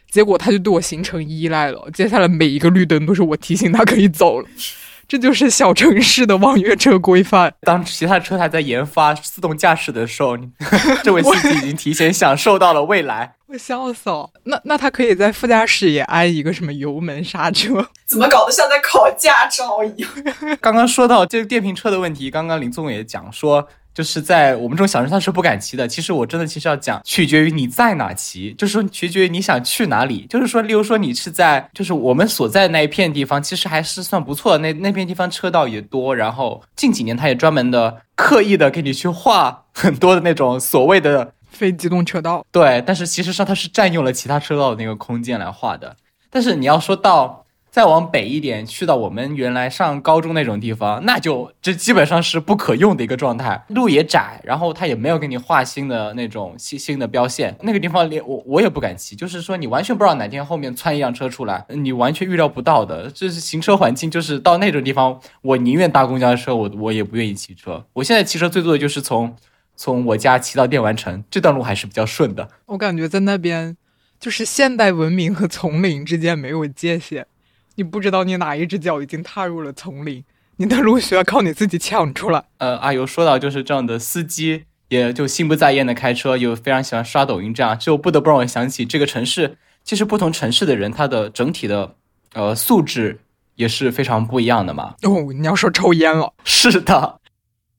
[0.09, 4.47] 结果他就对我形成依赖了，接下来每一个绿灯都是我提醒他可以走了，
[5.07, 7.53] 这就是小城市的网约车规范。
[7.61, 10.35] 当其他车还在研发自动驾驶的时候，
[11.03, 13.35] 这位司机已经提前享受到了未来。
[13.47, 14.29] 我笑死了。
[14.43, 17.87] 那那他可以在副驾驶也安一个什么油门刹车？
[18.05, 20.09] 怎么搞得像在考驾照一样？
[20.59, 23.67] 刚刚说到这个电瓶车的问题，刚刚林总也讲说。
[23.97, 25.87] 就是在我们这种小城他是不敢骑的。
[25.87, 30.27] 其实我真的其实要讲，取决于你在哪骑，就是说取决于你想去哪里。
[30.29, 34.59] 就是说，例如说你是在，就是我们所在那一片地方，其实还是算不错的。
[34.59, 42.45] 那那片地方车道也多，然后近几年他也专门的刻意的给你去画很多的那种所谓的非机动车道。
[42.51, 45.95] 对，但是其实上它是占用了其他车道的那个空间来画的。
[46.29, 47.43] 但是你要说到。
[47.69, 53.61] 再往北一点，去到我们原来上高中那种地方，那就这基本上是不可用的一个状态。
[53.67, 57.55] 路也窄，然后他也没有给你画新的那种新新的标线。
[57.61, 63.11] 那个地方连我我也不敢骑，就是说你完全不知道哪天后面窜一辆车出来，你完全预料不到的。
[63.11, 67.85] 这是行车环境，就是到那种地方，我宁愿搭公交车，我我也不愿意骑车。
[67.93, 69.35] 我现在骑车最多的就是从
[69.77, 72.49] 从我家骑到电玩城，这段路还是比较顺的。
[72.65, 73.77] 我感觉在那边，
[74.19, 77.27] 就是现代文明和丛林之间没有界限。
[77.75, 80.23] 你不知道你哪一只脚已经踏入了丛林，
[80.55, 82.43] 你的路需要靠你自己抢出来。
[82.57, 89.57] 呃，阿尤说到就是这样的司机，也就心不在焉的开车，又非常喜欢刷抖音，这样就不得不让我想起这个城市。
[89.83, 91.95] 其实不同城市的人，他的整体的
[92.33, 93.19] 呃素质
[93.55, 94.95] 也是非常不一样的嘛。
[95.03, 96.33] 哦，你要说抽烟了？
[96.43, 97.19] 是的，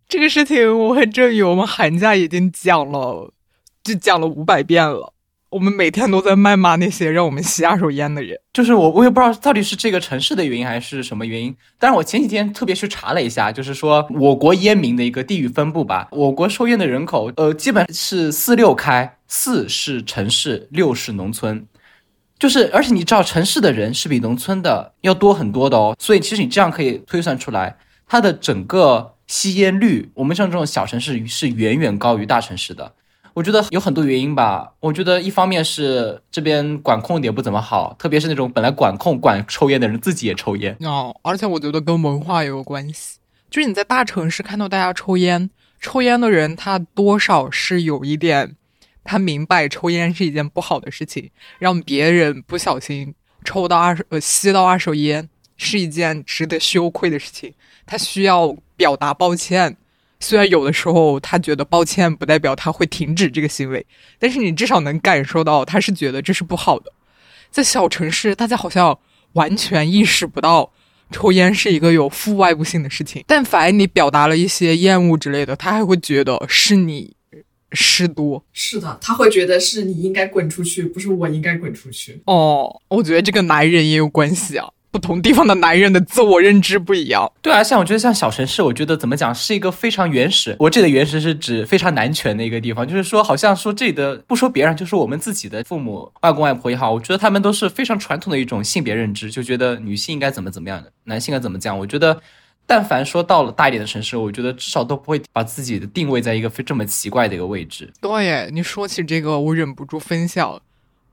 [0.08, 3.30] 这个事情我和郑宇，我们寒假已经讲了，
[3.84, 5.12] 就讲了五百遍了。
[5.50, 11.54] 我们每天都在谩骂那些让我们吸二手烟的人，就是我，我也不知道到底是这个城市的原因还是什么原因。
[11.78, 16.08] 但是我前几天特别去查了一下，就是说我国烟民的一个地域分布吧。
[16.12, 21.66] 我国抽烟的人口，呃，基本是四六开，四是城市，六是农村。
[22.38, 25.94] 就是，而且你知道，城市的人是比农村的要多很多的哦。
[25.98, 32.94] 所以其实你这样可以推算出来，它的整个吸烟率，我们像这种小城市是远远高于大城市的。
[33.34, 34.72] 我觉得有很多原因吧。
[34.80, 41.14] 我觉得一方面是这边管控也不怎么好，特别是那种本来管控管抽烟的人自己也抽烟哦。
[41.22, 43.18] 而且我觉得跟文化也有关系。
[43.48, 45.48] 就是你在大城市看到大家抽烟，
[45.80, 48.56] 抽烟的人他多少是有一点，
[49.04, 53.14] 他明白抽烟是一件不好的事情，让别人不小心
[53.44, 57.54] 抽到二手呃吸到二手烟是一件值得羞愧的事情，
[57.86, 59.76] 他需要表达抱歉。
[60.20, 63.86] 虽然有的时候他觉得抱歉不代表他会停止这个行为，
[64.18, 66.90] 但是你至少能感受到他是觉得这是不好的。
[67.50, 68.98] 在小城市，大家好像
[69.34, 70.72] 完全意识不到
[71.12, 73.22] 抽烟是一个有负外部性的事情。
[73.26, 77.14] 但凡你表达了一些厌恶之类的，他还会觉得是你
[77.72, 78.44] 事多。
[78.52, 82.20] 是的，他会觉得是你应该滚出去，不是我应该滚出去。
[82.24, 84.68] 哦，我觉得这个男人也有关系啊。
[84.90, 87.30] 不同地方的男人的自我认知不一样。
[87.42, 90.56] 对啊，像我觉得像小城市，我觉得怎么讲是一个非常原始。
[90.58, 101.78] 我这里的原始是指非常男权的一个地方，就是说好像说这里的不说别人，就是我们自己的父母、外公外婆也好，我觉得他们都是非常传统的一种性别认知，就觉得女性应该怎么怎么样的，男性应该怎么讲。
[101.78, 102.20] 我觉得，
[102.66, 107.92] 但凡说到了大一点的城市，我觉得至少都不会把自己的定位在一个非这么奇怪的一个位置。
[108.00, 110.60] 对，你说起这个，我忍不住分享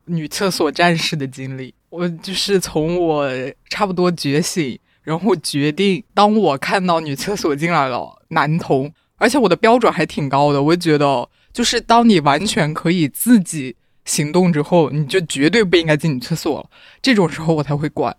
[0.06, 1.74] 女厕所战士的经历。
[1.96, 3.30] 我就是从我
[3.70, 16.70] 差不多觉醒，然后决定，当我看到女厕所进来了男童，而且我的标准还挺高的，我觉得就是当你完全可以自己行动之后，你就绝对不应该进女厕所，
[17.02, 18.14] 这种时候我才会管。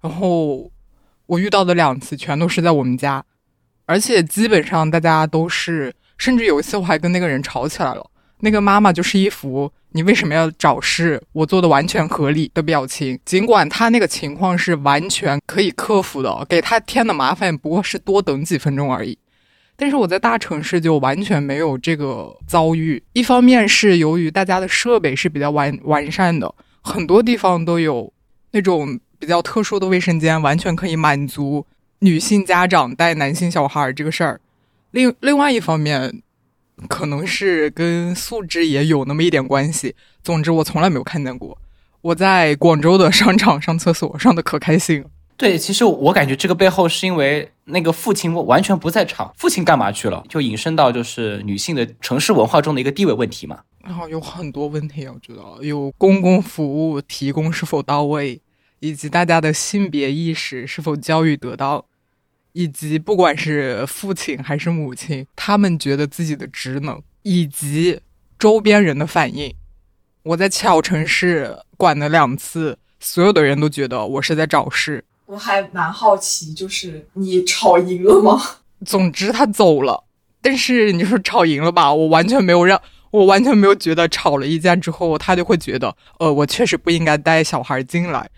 [0.00, 0.68] 然后
[1.26, 3.24] 我遇到的两次全都是在我们家，
[3.86, 8.10] 而且基本上大家都是，甚至有一次我还跟那个人吵起来了，
[8.40, 9.72] 那个妈妈就是一副。
[9.92, 11.20] 你为什么要找事？
[11.32, 19.18] 我做的完全合理的表情，尽管他那个情况是完全可以克服的，给他添的麻烦不过是多等几分钟而已。
[19.76, 23.02] 但是我在大城市就完全没有这个遭遇。
[23.14, 28.12] 一方面是由于大家的设备是比较完完善的，很多地方都有
[28.52, 31.66] 那种比较特殊的卫生间，完全可以满足
[31.98, 34.40] 女性家长带男性小孩这个事儿。
[34.92, 36.22] 另另外一方面。
[36.88, 39.94] 可能是跟素质也有那么一点关系。
[40.22, 41.56] 总之，我从来没有看见过。
[42.02, 45.04] 我在广州的商场上厕所上的可开心。
[45.36, 50.22] 对，其实我感觉这个背后是因为那个父亲完全不在场，父亲干嘛去了？
[50.28, 53.60] 就引申到就是女性的城市文化中的一个地位问题嘛。
[53.82, 58.40] 然后有很多问题要知道，有公共服务提供是否到位，
[58.80, 61.82] 以及大家的性别意识是否教育得当。
[62.52, 68.00] 以及不管是父亲还是母亲，他们觉得自己的职能，以及
[68.38, 69.54] 周边人的反应。
[70.22, 75.04] 我在小城市管了两次，所有的人都觉得我是在找事。
[75.26, 78.40] 我还蛮好奇，就是你吵赢了吗？
[78.84, 80.04] 总之他走了，
[80.42, 81.92] 但是你说吵赢了吧？
[81.94, 82.80] 我完全没有让
[83.10, 88.28] 我完全没有觉得吵了一架之后，他就会觉得，呃，我确实不应该带小孩进来，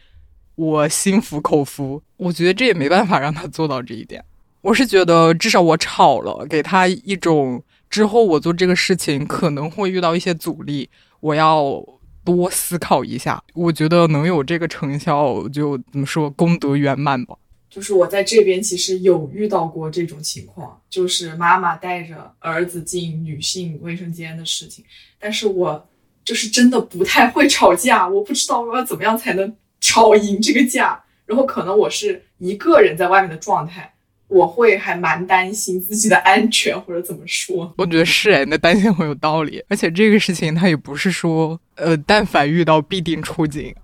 [0.55, 2.03] 我心服口服。
[2.16, 4.24] 我觉得这也没办法让他做到这一点。
[4.61, 10.88] 我是觉得至少我吵了，给他一种之后我做这个事情可能会遇到一些阻力，
[11.20, 11.84] 我要
[12.24, 13.42] 多思考一下。
[13.55, 17.36] 我觉得能有这个成效，就怎么说，功德圆满吧。
[17.68, 24.84] 就是我在这边其实有遇到过这种情况，就是妈妈带着儿子进女性卫生间的事情，
[25.18, 25.88] 但是我
[26.22, 29.53] 就是真的不太会吵架，我不知道我要怎么样才能
[29.83, 33.93] 吵赢这个架，然后可能我是一个人在外面的状态，
[34.28, 37.70] 我会还蛮担心自己的安全或者怎么说。
[37.76, 43.74] 我觉得是哎，那担心很有道理，而且这个事情它也不是说呃，但凡遇到必定出警。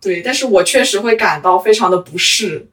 [0.00, 2.68] 对，但是我确实会感到非常的不适。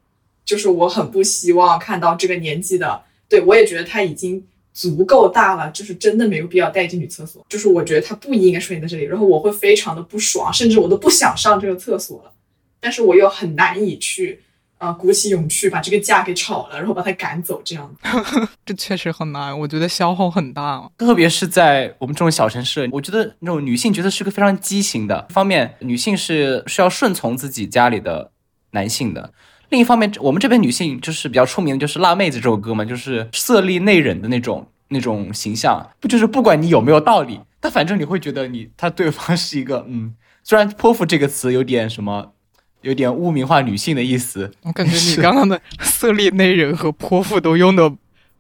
[0.46, 4.44] 就是我很不希望看到这个年纪的，对我也觉得他已经
[4.74, 7.46] 足够大了，就是真的没有必要带进女厕所。
[7.48, 12.32] 就是我觉得他不应该出现在这里，然后我会非常的不爽，甚至我都不想上这个厕所了。
[12.80, 14.42] 但是我又很难以去，
[14.78, 18.48] 呃，鼓起勇气把这个架给吵了，然后把他赶走，这样子。
[18.66, 22.88] 这确实很难，我觉得消耗很大，特别是在我们这种小城市。
[22.92, 28.32] 我觉得那种女性角色是个非常畸形的一方面，女性是是要顺从自己家里的
[28.72, 29.34] 男性的。
[29.70, 42.34] 另一方面，我们这边女性就是比较出名的，就是《辣妹子》这首歌嘛，就是色厉内荏的那种那种形象，不就是不管你有没有道理，但反正你会觉得你他对方是一个嗯，虽然“泼妇”这个词有点什么，
[42.82, 47.92] 有点污名化女性的意思，我感觉你刚刚的色厉内荏和泼妇都用的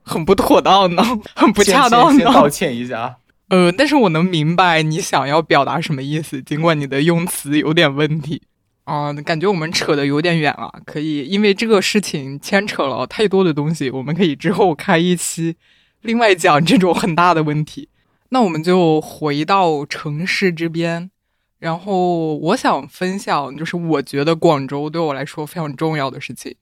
[0.01, 1.03] 很不妥当呢，
[1.35, 2.23] 很不恰当呢。
[2.23, 3.17] 先道歉一下。
[3.49, 8.43] 呃，但是我能明白你想要表达什么意思，尽管你的用词有点问题。
[8.85, 15.55] 啊，感觉我们扯的有点远了，可以，因为这个事情牵扯了太多的东西，我们可以之后开一期，
[16.01, 17.89] 另外讲这种很大的问题。
[18.29, 21.11] 那我们就回到城市这边，
[21.59, 26.55] 然后我想分享，就是我觉得广州对我来说非常重要的事情，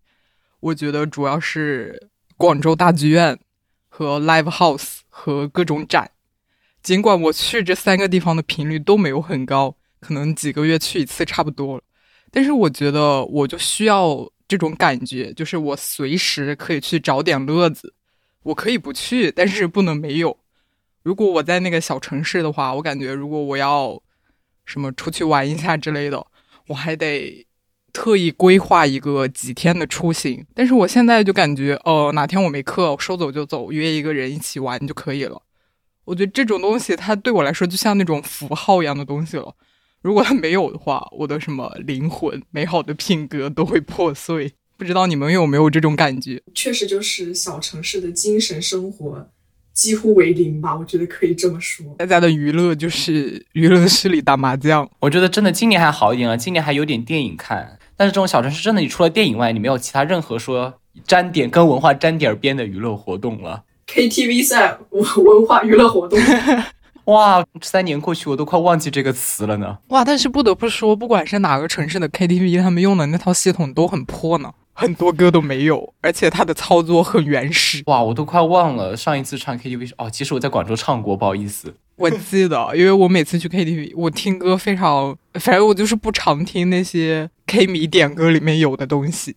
[0.59, 3.39] 我觉得主要是广州大剧院
[3.87, 6.09] 和 live house 和各种展，
[6.81, 11.83] 尽管我去这三个地方的频率都没有很高，可能几个月去一次差不多了。
[12.31, 17.93] 但是我觉得我就需要这种感觉，就是我随时可以去找点乐子。
[18.43, 20.37] 我可以不去，但是不能没有。
[21.03, 24.01] 如果我在那个小城市的话，我感觉如果我要
[24.67, 26.23] 什么出去玩一下之类的，
[26.69, 27.47] 我还得
[27.91, 30.45] 特意规划一个几天的出行。
[30.53, 35.41] 但是我现在就感觉，哦，哪天我没课，说走就走，约一个人一起玩就可以了。
[36.05, 39.55] 我觉得这种东西，它对我来说就像那种符号一样的东西了。
[40.01, 44.53] 如果它没有的话，我的什么灵魂、美好的品格都会破碎。
[44.77, 46.39] 不知道你们有没有这种感觉？
[46.53, 49.27] 确实，就是小城市的精神生活
[49.77, 51.85] 几乎为零吧，我觉得可以这么说。
[51.99, 54.89] 大家的娱乐就是娱乐室里打麻将。
[54.99, 57.77] 我觉得真的今年还好一点了，今年还有点电影看。
[57.95, 60.73] 但是这种小城市真的，你除了电影外，你没有其他任何说
[61.05, 63.65] 沾点跟文化沾点边的娱乐活动了。
[63.85, 66.19] KTV 赛文文化娱乐活动。
[67.05, 69.77] 哇，三年过去，我都快忘记这个词了呢。
[69.89, 77.81] 哇，但是不得不说，不管是哪个城市的 KTV，他们用的那套系统都很破呢，很多歌都没有，而且它的操作很原始。
[77.87, 81.73] 哇，我都快忘了上一次唱 KTV 哦，其实我在广州唱过，不好意思。
[81.97, 89.35] 我记得，因为我每次去 KTV，我听歌非常，反正我就是不常听那些 K 迷点歌里面有的东西，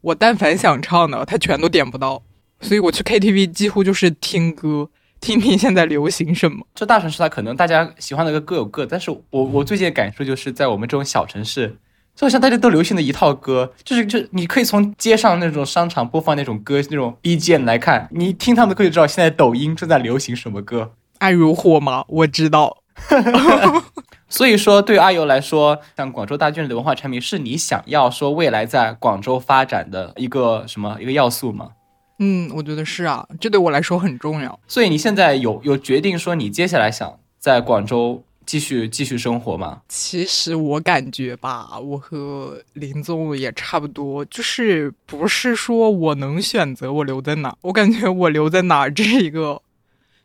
[0.00, 2.24] 我但凡想唱的，他全都点不到，
[2.60, 4.90] 所以我去 KTV 几乎就是听歌。
[5.20, 6.66] 听听现在流行什么？
[6.74, 11.76] 这大城市它可能大家喜欢的歌各有各，但是我我最近的感受就是在我们这种小城市，
[12.14, 20.92] 就好像大家都流行的一套歌，就是就你可以从街上那种商场播放那种歌那种 BGM 来看，你听他们的歌就知道现在抖音正在流行什么歌。
[21.18, 22.04] 爱如火吗？
[22.08, 22.78] 我知道。
[24.28, 31.70] 所以说，对阿尤来说，像广州大剧院的文化产品，是你想要说未来在广州发展的一个什么一个要素吗？
[32.18, 34.60] 嗯，我觉得是啊，这对我来说很重要。
[34.68, 39.82] 所以你现在有有决定说你接下来想在广州继续继续生活吗？
[39.88, 49.62] 其实我感觉吧，我和林总也差不多，就是不是说我能选择我留在哪，我感觉我留在哪这是一个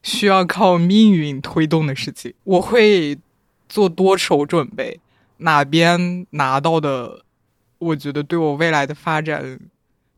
[0.02, 2.34] 需要靠命运推动的事情。
[2.46, 3.16] 我会
[3.70, 5.00] 做多手准备，
[5.38, 7.22] 哪边拿到的，
[7.78, 9.60] 我觉得对我未来的发展。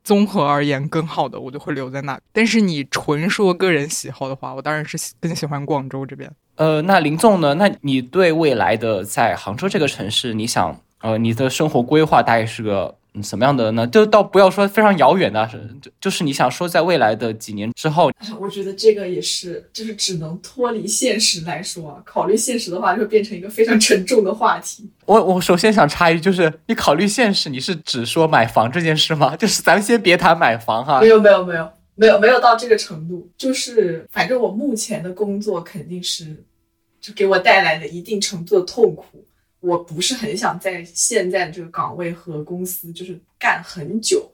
[0.02, 2.18] 综合而言，更好的我就会留在那。
[2.32, 6.32] 但是你纯说个人喜好的话，我当然是更喜欢广州这边。
[6.58, 7.54] 呃，那林总呢？
[7.54, 13.86] 那你对未来的在杭州这个城市，你想，呃，你的生活规划大概是个什么样的呢？
[13.88, 24.90] 就倒不要说非常遥远的，是就就是你想说在未来的几年之后， 我觉得这个也是，就是只能脱离现实来说，考虑现实的话，就会变成一个非常沉重的话题。
[25.06, 29.36] 我我首先想插一句，就是你考虑现实，你是只说买房这件事吗？
[29.38, 31.00] 就是咱们先别谈买房哈。
[31.02, 36.44] 没有没有没有没有没有到这个程度，就是反正我目前的工作肯定是，
[37.14, 39.26] 给我带来了一定程度的痛苦。
[39.60, 44.32] 我不是很想在现在的这个岗位和公司就是干很久，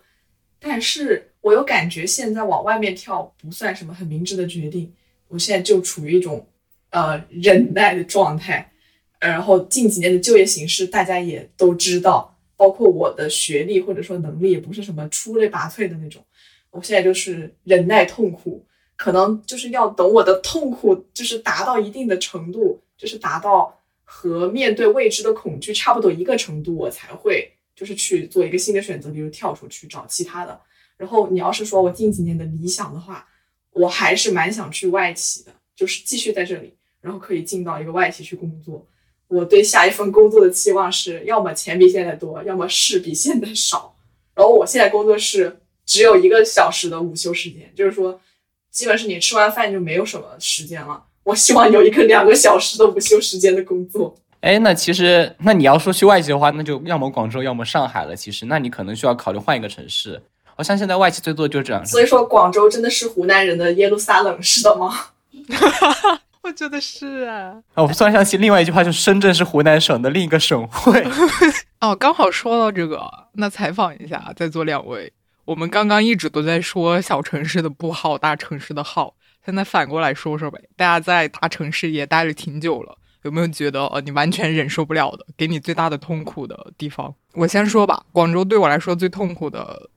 [0.60, 4.92] 但是我又感觉现在往外面跳不算什么很明智的决定。
[5.30, 6.46] 我现在就处于一种
[6.90, 8.70] 呃忍耐的状态，
[9.20, 16.24] 然后近几年的就业形势大家也都知道，包括我的学历或者说能力也不是什么出类拔萃的那种。
[16.70, 18.64] 我现在就是忍耐痛苦，
[19.04, 23.78] 可能就是要等我的痛苦就是达到一定的程度，就是达到。
[24.06, 30.60] 和面对未知的恐惧差不多一个程度，我才会就是去做一个新的选择，比如跳出去找其他的。
[30.98, 33.28] 然后你要是说我近几年的理想的话，
[33.72, 38.86] 我还是蛮想去外企的，就是继续在这里，然后可以进到一个外企去工作。
[39.30, 43.96] 我对下一份工作的期望是要么钱比现在多，要么事比现在少。
[44.36, 48.22] 然后我现在工作是只有一个小时的午休时间，就是说，
[48.74, 51.02] 基本是你吃完饭就没有什么时间了。
[51.24, 54.14] 我希望有一个两个小时的午休时间的工作。
[54.42, 58.14] 哎，那其实，那你要说去外企的话，那就要么广州，要么上海了。
[58.14, 60.22] 其实，那你可能需要考虑换一个城市。
[60.56, 61.86] 好像现在外企最多就这样。
[61.86, 64.92] 所以说，广州真的是湖南人的耶路撒冷，是的吗？
[66.44, 67.54] 我觉得是啊。
[67.76, 71.02] 哦，我突然想起另外一句话，就是深圳是湖南省的另一个省会。
[71.80, 73.02] 哦，刚好说到这个，
[73.36, 75.14] 那采访一下在座两位。
[75.46, 79.16] 我们刚刚一直都在说小城市的不好，大城市的好。
[79.46, 87.14] 现在反过来说说呗，大家在大城市也待了挺久了，有没有觉得呃你完全忍受不了的，给你最大的痛苦的地方？
[87.34, 89.90] 我先说吧，广州对我来说最痛苦的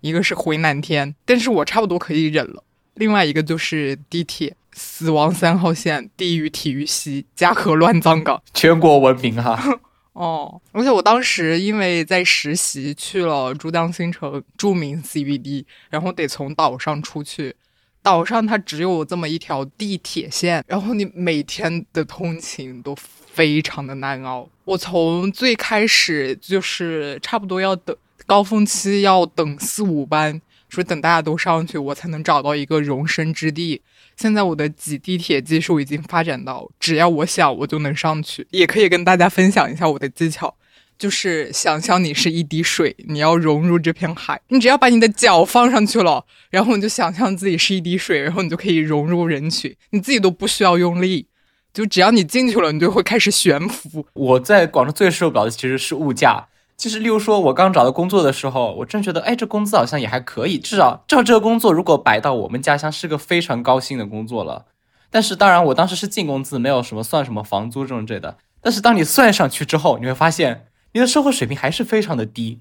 [0.00, 2.62] 一个是回南天，但是我差不多可以忍了。
[2.94, 9.80] 另外一个就是地铁，死亡三号线，地狱体育西，嘉禾乱葬岗，全国闻名哈。
[10.14, 17.54] 哦，而且我当时因为在实习，去了珠江新城著名 CBD，然后得从岛上出去。
[18.00, 24.48] 岛上它只有这么一条地铁线，然后你每天的通勤都非常的难熬。
[24.64, 27.96] 我从最开始就是差不多要等
[28.26, 33.80] 高峰期要等四五班，说等大家都上去，我才能找到一个容身之地。
[34.16, 40.56] 现在我的挤地铁技术已经发展到，只要我想我就能上去，也可以跟大家分享一下我的技巧。
[40.96, 44.40] 就是想象你是一滴水，你要融入这片海。
[44.48, 51.26] 你只要把你的脚放上去了，然后你就想象自己是一滴水，然后你就可以融入人群，你自己都不需要用力，
[51.72, 54.06] 就只要你进去了，你就会开始悬浮。
[54.12, 56.46] 我在广州最受不了的其实是物价。
[56.84, 64.66] 其实，例如说，我刚找到工作的时候，我真觉得，哎，这工资好像也还可以，至少，至少这个工作如果摆到我们家乡，是个非常高薪的工作了。
[65.08, 68.36] 但是，当然，我当时是净工资，没有什么算什么房租这种之类的。
[68.60, 70.66] 但是，当你算上去之后，你会发现。
[70.92, 72.60] 你的生活水平还是非常的低，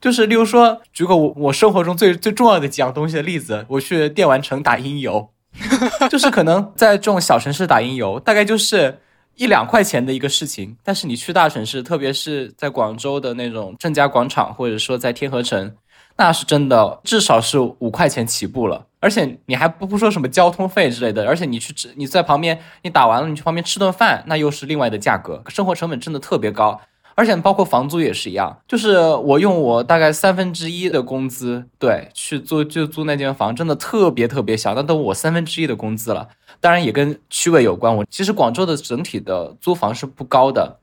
[0.00, 5.30] 就是例如说，举个我我生活中最最重要的几样东西的例子，我去电玩城打音游，
[6.08, 9.00] 就是可能在这种小城市打音游，大概就是
[9.36, 10.76] 一两块钱的一个事情。
[10.82, 15.74] 但是你去大城市，特别是在广州的那种正佳广场，或者说在天河城，
[16.16, 18.86] 那是真的至少是五块钱起步了。
[19.00, 26.80] 而且你还不不说什么交通费之类的，而且你去吃你在旁边，你打完了你去旁边吃顿饭，那又是另外的价格，生活成本真的特别高。
[27.16, 36.28] 而且包括房租也是一样，就是我用我大概三分之一的工资，对，去租就租那间房，真的特别特别小，那都我三分之一的工资了。
[36.60, 40.80] 当然也跟区位有关，我其实广州的整体的租房是不高的，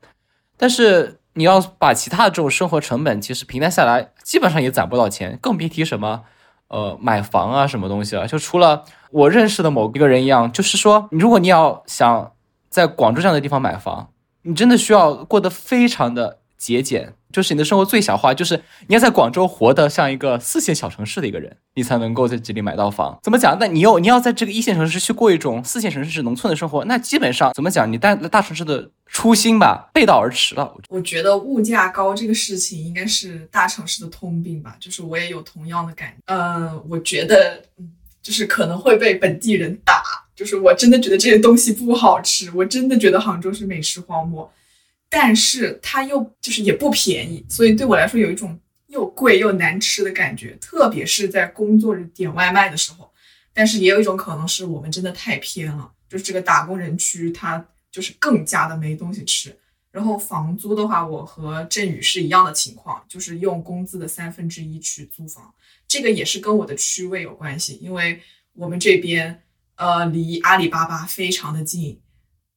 [0.56, 6.22] 但是你要把其他的这种生活成本，其实平摊下来，基本上也攒不到钱，更别提什么
[6.68, 8.26] 呃买房啊什么东西了。
[8.26, 12.32] 就除了我认识的某一个人一样，就是说，如果你要想
[12.70, 14.08] 在广州这样的地方买房。
[14.42, 23.18] 你真的需要过得非常的节俭，就是你的生活最小化，就是你要在广州活得像一个四线小城市的一个人，你才能够在这里买到房。
[23.22, 23.56] 怎么讲？
[23.58, 27.90] 那你又你要在这个一线城市去过一种四线城市是农村的生活，那基本上怎么讲？
[27.90, 30.72] 你带大城市的初心吧，背道而驰了。
[30.88, 36.16] 我觉得物价高这个事情应该是大城市的通病吧，就是我也有同样的感觉。
[36.26, 37.62] 嗯，我觉得，
[38.22, 40.02] 就是可能会被本地人打。
[40.42, 44.52] 就是我真的觉得这些东西不好吃，我真的觉得杭州是美食荒漠，
[45.08, 53.08] 但是它又就是也不便宜，所以对我来说有一种又贵又难吃的感觉，特别是在工作日点外卖的时候。
[53.52, 59.56] 但是也有一种可能是我们真的太偏了，就是这个打工人区它就是更加的没东西吃。
[59.92, 65.54] 然后房租的话，我和振宇是一样的情况，就是用工资的三分之一去租房。
[65.86, 68.18] 这个也是跟我的区位有关系，因为
[68.54, 69.42] 我们这边
[69.82, 71.98] 呃离阿里巴巴非常的近，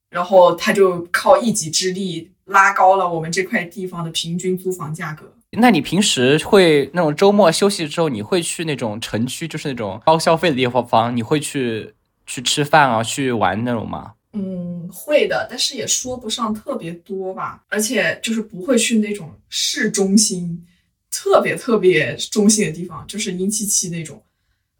[0.09, 5.33] 然后他就靠一己之力拉高了我们这块地方的平均租房价格。
[5.57, 11.93] 那你平时会那种周末休息之后，你会去那种城区，就是那种高消费的地方，你会去
[12.25, 14.13] 去吃饭啊，去玩那种吗？
[14.33, 20.65] 嗯，会的，但是也说不上特别多吧，而且就是不会去那种市中心。
[21.09, 24.21] 特别特别中心的地方就是阴气气那种，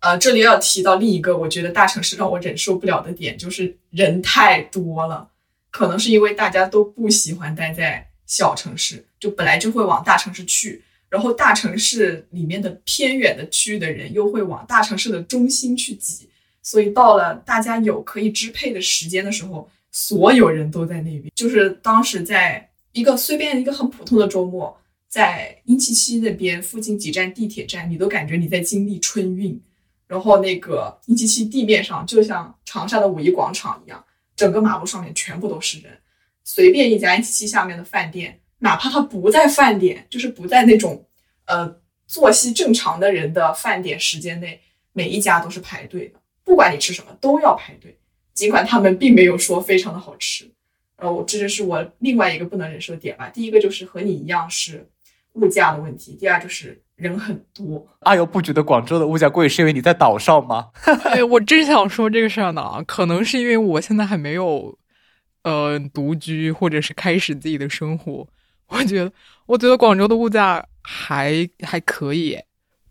[0.06, 5.28] 呃，这里要提到另一个我觉得大城市让我忍受不了的点，就是人太多了。
[5.72, 16.30] 可能是因为大家都不喜欢待在小城市，就本来就会往大城市去，然后大城市里面的偏远的区域的人又会往大城市的中心去挤，
[16.62, 21.32] 所以到了大家有可以支配的时间的时候，所有人都在那边。
[21.34, 24.80] 就是当时在一个随便一个很普通的周末。
[25.08, 29.58] 在阴七七那边附近几站地铁站，你都感觉你在经历春运。
[30.08, 34.04] 然后那个阴七七地面上就像长沙的五一广场一样，
[34.36, 35.92] 整个马路上面全部都是人。
[36.44, 41.06] 随便一家一七七下面的饭店，哪怕它不在饭点，就是不在那种
[41.46, 44.60] 呃作息正常的人的饭点时间内，
[44.94, 46.20] 每一家都是排队的。
[46.44, 47.98] 不管你吃什么，都要排队。
[48.34, 50.52] 尽管他们并没有说非常的好吃。
[50.98, 53.30] 呃，我这就是我另外一个不能忍受的点吧。
[53.30, 54.90] 第一个就是和你一样是。
[55.36, 57.86] 物价的问题，第二就是人很多。
[58.00, 60.70] 阿尤不觉得广州的物价贵，是因为你在岛上吗？
[61.06, 62.84] 哎，我真想说这个事儿呢。
[62.88, 64.78] 可能是因为我现在还没有，
[65.44, 68.28] 呃，独居或者是开始自己的生活。
[68.68, 69.12] 我觉得，
[69.46, 72.40] 我觉得广州的物价还还可以，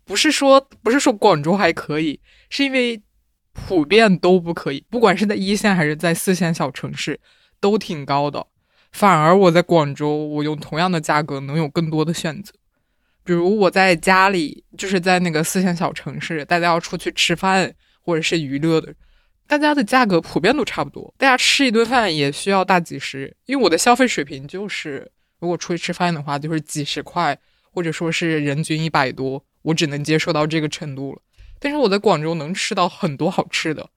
[0.05, 3.01] 不是说不是说广州还可以，是因为
[3.53, 7.19] 普遍都不可以，不管是在一线还是在四线小城市，
[7.59, 8.45] 都挺高的。
[8.91, 12.53] 反而我在广州，我用同样的价格能有更多的选择。
[13.25, 18.93] 比如我在家里，就是在那个四线小城市，大家要出去吃饭或者是娱乐的，
[19.47, 21.13] 大家的价格普遍都差不多。
[21.17, 27.37] 大家吃一顿饭也需要大几十，因为我的消费水平就是，如果出去吃饭的话，就是几十块，
[27.71, 31.21] 或者说是人均一百多，我只能接受到这个程度了。
[31.59, 33.89] 但是我在广州能吃到很多好吃的，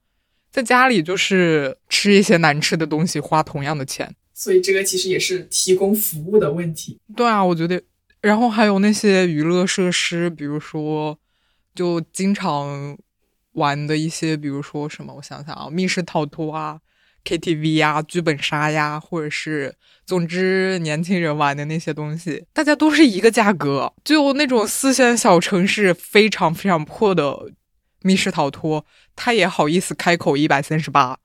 [0.49, 4.11] 在家里就是吃一些难吃的东西，花同样的钱。
[4.33, 6.97] 所以这个其实也是提供服务的问题。
[7.15, 7.79] 对啊，我觉得，
[8.21, 11.17] 然后还有那些娱乐设施，比如说，
[11.73, 12.97] 就经常
[13.53, 16.79] 玩的一些，比如说什么，我想想啊，密室逃脱啊
[17.23, 19.73] ，KTV 呀，剧本杀呀，或者是，
[20.05, 23.93] 总之年轻人玩的那些东西，大家都是一个价格。
[24.03, 27.51] 就那种四线小城市非常非常破的
[28.01, 31.17] 密室逃脱，他也好意思开口一百三十八。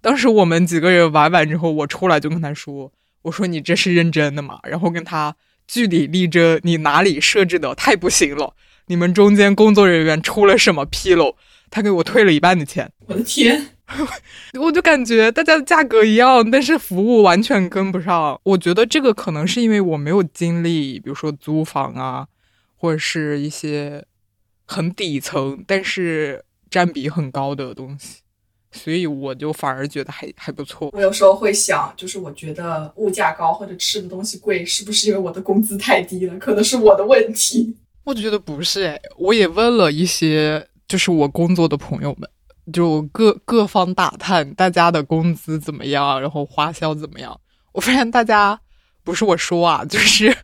[0.00, 5.36] 当时我们几个人玩完之后，我出来就跟他说：“我说你这是认真的吗？”然后跟他
[5.70, 8.54] 据理力争，你哪里设置的太不行了？
[8.86, 11.36] 你们中间工作人员出了什么纰漏？
[11.70, 12.90] 他给我退了一半的钱。
[13.06, 13.68] 我的天！
[14.60, 18.40] 我就感觉大家的价格一样，但是服务完全跟不上。
[18.42, 22.26] 我觉得这个可能是因为我没有经历，比如说租房啊，
[22.76, 24.04] 或者是一些
[24.66, 28.22] 很底层但是占比很高的东西。
[28.72, 30.90] 所以我就反而觉得还还不错。
[30.92, 36.38] 我有时候会想，就是我觉得物价高或者吃的东西贵，是不是因为我的工资太低了？
[36.38, 37.76] 可能是我的问题。
[38.04, 42.28] 我觉得不是哎，我也问了一些，就是我工作的朋友们，
[42.72, 47.38] 就各各方打探大家的工资怎么样，然后花销怎么样。
[47.72, 48.58] 我发现大家
[49.04, 50.34] 不是我说啊，就是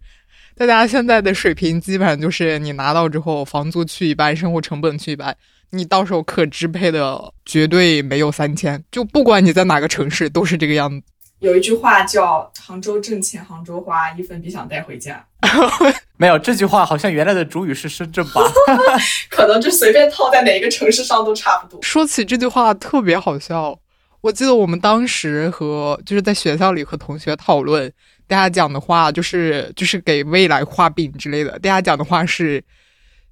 [0.57, 5.37] 大家现在的水平基本上就是你拿到之后，房租去一半，生活成本去一半。
[5.71, 11.07] 你到时候可支配的绝对没有三千，就不管你在哪个城市都是这个样子。
[11.41, 15.23] 有一句话叫“杭州挣钱杭州花，一分别想带回家
[16.17, 18.41] ”。没有这句话，好像原来的主语是深圳吧？
[19.29, 21.79] 可能就随便套在哪一个城市上都差不多。
[21.83, 23.79] 说起这句话特别好笑，
[24.23, 27.93] 我记得我们当时和就是在学校里和同学讨论，
[28.27, 31.51] 大家讲的话就是就是给未来画饼之类的。
[31.59, 32.65] 大家讲的话是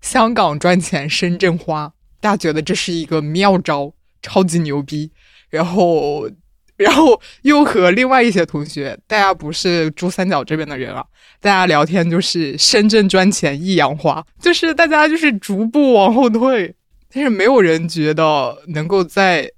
[0.02, 1.90] 香港赚钱，深圳花。
[2.24, 5.10] 大家觉得这是一个妙招，超级牛逼。
[5.50, 6.26] 然后，
[6.76, 11.04] 然后又和另外一些同学，大家不是珠三角这边的人啊，
[11.38, 16.74] 大家聊天就是深圳赚钱，益阳花，就是大家就是逐步往后退。
[17.12, 19.50] 但是没有人觉得能够在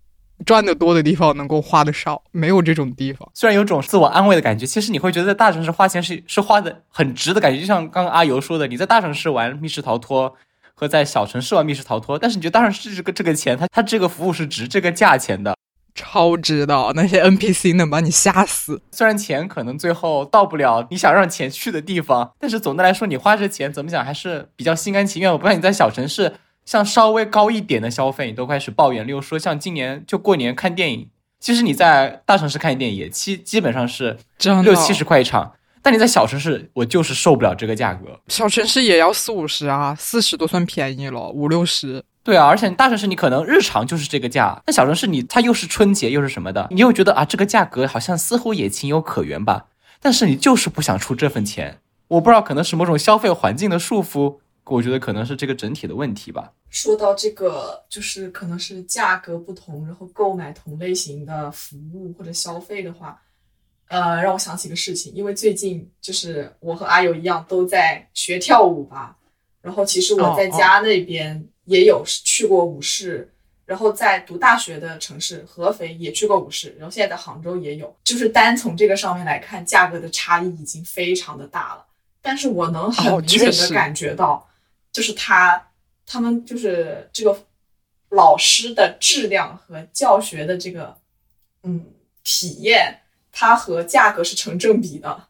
[0.45, 3.31] 赚的多的地方能够花的少，没有这种地方。
[3.33, 7.61] 虽然有种自我安慰的感觉，其实你会觉得在大城市花钱是是花的很值的感觉。
[7.61, 10.35] 就像刚刚阿尤说的，你在大城市玩密室逃脱。
[10.77, 15.57] 和在小城市玩密室逃脱，但是你觉得当然是这个这个钱，它它这个服务是值这个价钱的。
[15.95, 18.83] 超值的，那些 NPC 能把你吓死。
[18.93, 25.33] 虽然钱可能最后到不了你想让钱去的地方，但是总的来说，你花这钱怎么讲还是比较心甘情愿。
[25.33, 26.35] 我不知道你在小城市，
[26.67, 29.07] 像稍微高一点的消费，你都开始抱怨。
[29.07, 31.09] 例如说，像今年就过年看电影，
[31.41, 34.19] 其实你在大城市看电影也基基本上是
[34.63, 35.55] 六七十块一场。
[35.87, 38.19] 但你在小城市，我就是受不了这个价格。
[38.27, 42.03] 小城市也要四五十啊，四十都算便宜了，五六十。
[42.25, 49.67] 对啊，而且大城市你可能日常就是这个价，那小城市你它又是春节又是什么的，你又觉得啊这个价格好像似乎也情有可原吧？
[50.01, 51.79] 但是你就是不想出这份钱。
[52.09, 56.51] 我不知道可能是某种消费环境的束缚，我觉得可能是这个整体的问题吧。
[56.69, 63.23] 说到这个，就是可能是价格不同，然后购买同类型的服务或者消费的话。
[63.89, 69.17] 呃，让我想起个事情，因为最近就是我和阿友一样都在学跳舞吧，
[69.63, 73.33] 然后其实我在家那边也有去过舞室，
[73.65, 81.87] 然后在读大学的城市合肥也去过舞室，然后现在在杭州也有，就是单从这个上面来看，价格的差异已经非常的大了，
[82.21, 84.49] 但是我能很明显的感觉到，
[84.91, 85.65] 就是他
[86.05, 87.41] 他们就是这个
[88.09, 90.97] 老师的质量和教学的这个
[91.63, 91.87] 嗯
[92.25, 93.03] 体验。
[93.39, 95.29] 它和价格是成正比的，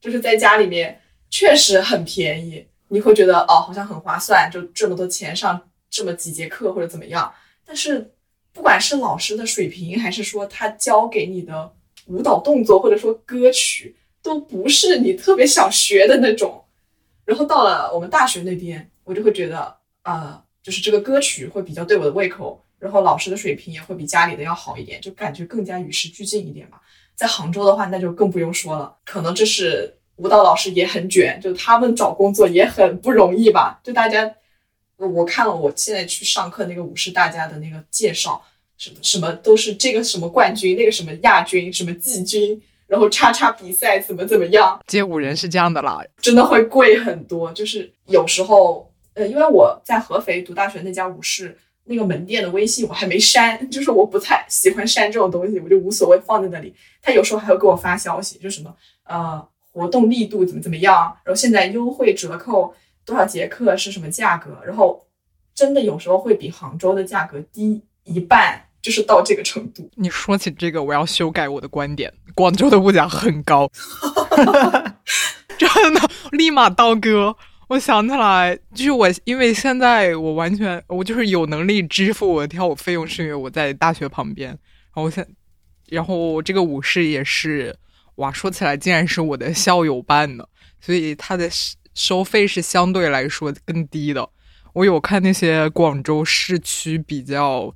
[0.00, 7.34] 就是在家里面确实很便宜，你会觉得哦，好像很划算，就这么多钱上这么几节课或者怎么样。
[7.66, 8.14] 但是
[8.52, 11.74] 不管是老师的水平，还是说他教给你的
[12.06, 16.64] 舞蹈动作，或者说歌曲，都不是你特别想学的那种。
[17.24, 26.80] 然后到了我们大学那边，我就会觉得，呃，就是这个歌曲会比较对我的胃口，然后老师的水平也会比家里的要好一点，就感觉更加与时俱进一点吧。
[27.18, 28.94] 在杭州的话，那就更不用说了。
[29.04, 33.80] 可能这是舞蹈老师也很卷，就他们找工作也很不容易吧。
[33.82, 34.32] 就大家，
[34.96, 38.40] 我看了我现在去上课那个舞狮大家的那个介绍，
[38.76, 44.80] 什么什么都是这个什么冠军，那个什么亚军，什么季军，然后叉叉比赛怎么怎么样。
[44.86, 47.52] 街舞人是这样的啦，真的会贵很多。
[47.52, 51.58] 就是有时候，呃，因为我在合肥读大学那家舞室。
[51.88, 56.74] 那个门店的微信我还没删，就是我不太喜欢删这种东西，我就无所谓放在那里。
[57.00, 58.74] 他有时候还会给我发消息，就什么
[59.04, 62.74] 呃活动力度怎么怎么样，然后现在优惠折扣
[63.04, 65.02] 多少节课是什么价格，然后
[65.54, 69.90] 真的有时候会比杭州的价格低一半，就是到这个程度。
[69.96, 73.70] 你说起这个，我要修改我的观点，广州的物价很高，
[75.56, 76.00] 真的
[76.32, 77.34] 立马刀割。
[77.68, 84.48] 我想起来，就是我，因为现在我完全，我就是有能力支付我跳舞费用，是因为我在大学旁边。
[84.48, 84.58] 然
[84.94, 85.26] 后我现，
[85.90, 87.76] 然后这个舞室也是，
[88.16, 90.48] 哇，说起来竟然是我的校友办的，
[90.80, 91.46] 所以它的
[91.94, 94.26] 收费是相对来说更低的。
[94.72, 97.74] 我有看那些广州市区比较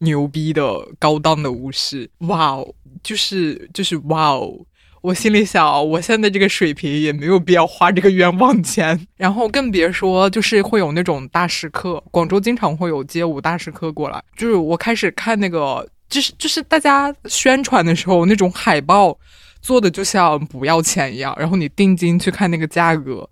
[0.00, 2.58] 牛逼的高档的舞室，哇，
[3.02, 4.66] 就是就是哇哦。
[5.02, 14.22] 我心里想，我现在这个水平也没有必要花这个冤枉钱， 然后更别说就是会有那种大师课，广州经常会有街舞大师课过来。
[14.36, 19.18] 就是我开始看那个，就是就是大家宣传的时候那种海报
[19.60, 23.28] 做的就像不要钱一样，然后你定金去看那个价格，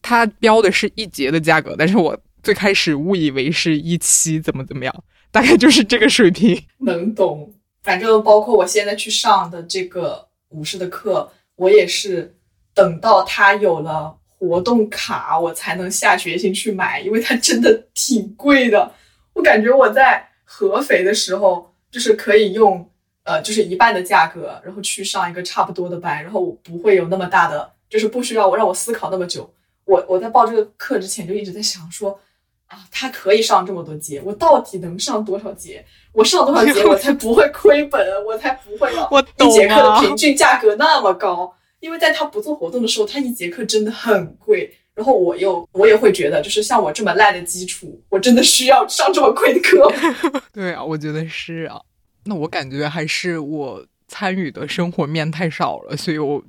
[0.00, 4.94] 它标的是一节的价格，但是我最开始误以为是一期怎么怎么样，
[5.32, 6.62] 大概就是这个水平。
[6.78, 10.28] 能懂，反正包括我现在去上的这个。
[10.52, 12.34] 武士的课，我也是
[12.74, 18.92] 等到他有了活动卡，我才能下决心去买，因为它真的挺贵的。
[19.32, 22.88] 我感觉我在合肥的时候，就是可以用
[23.24, 29.52] 呃，就是一半的价格，然后去上一个差不多的班，然后我不会有那么大的，就是不需要我让我思考那么久。
[29.84, 32.18] 我我在报这个课之前就一直在想说。
[32.72, 35.84] 啊，他可以上这么多节，我到底能上多少节？
[36.12, 38.00] 我上多少节 我才不会亏本？
[38.24, 41.52] 我才不会要一节课的平均价格那么高？
[41.80, 44.74] 因为在他不做活动的时候，他一节课真的很贵。
[44.94, 49.92] 然后我又我也会觉得，就是像我这么烂的基础，我真的需要上这么贵的课？
[50.50, 51.78] 对啊，我觉得是啊。
[52.24, 56.42] 那我感觉还是我参与的生活面太少了，所以我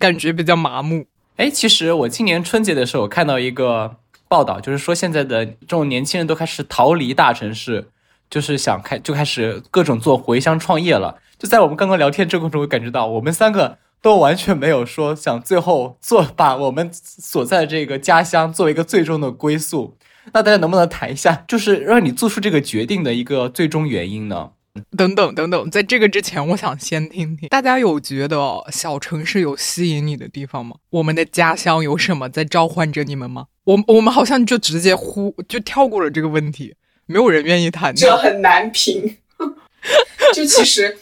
[0.00, 1.06] 感觉比较麻木。
[1.36, 3.96] 哎，其实我今年春节的时候看到一个。
[4.28, 7.88] 报道就是说，现在的这种年轻人都开始逃离大城市，
[8.28, 11.18] 就是想开就开始各种做回乡创业了。
[11.38, 19.96] 就在我们刚刚聊天这过程中，我感觉到我们三个都完全没有说想最后做把我们所在的这个家乡作为一个最终的归宿。
[20.32, 24.52] 那大家能不能谈一下，就是让你做出这个决定的一个最终原因呢？
[24.96, 30.76] 等等等等，在这个之前，我想先听听大家有觉得小城市有吸引你的地方吗？
[30.90, 33.46] 我们的家乡有什么在召唤着你们吗？
[33.64, 36.74] 我我们好像就直接忽就跳过了这个问题，
[37.06, 37.94] 没有人愿意谈。
[37.94, 39.16] 这很难评。
[40.32, 40.96] 就其实，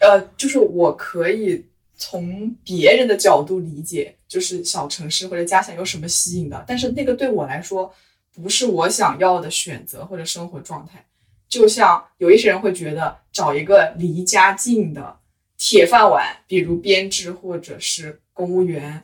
[0.00, 1.64] 呃，就是我可以
[1.96, 7.92] 从别人的角度理解，就是小城市或者家乡有什么吸引的，但是那个对我来说
[8.34, 11.04] 不是我想要的选择或者生活状态。
[11.48, 15.16] 就像有一些人会觉得找一个离家近的
[15.56, 19.02] 铁饭碗，比如编制或者是公务员，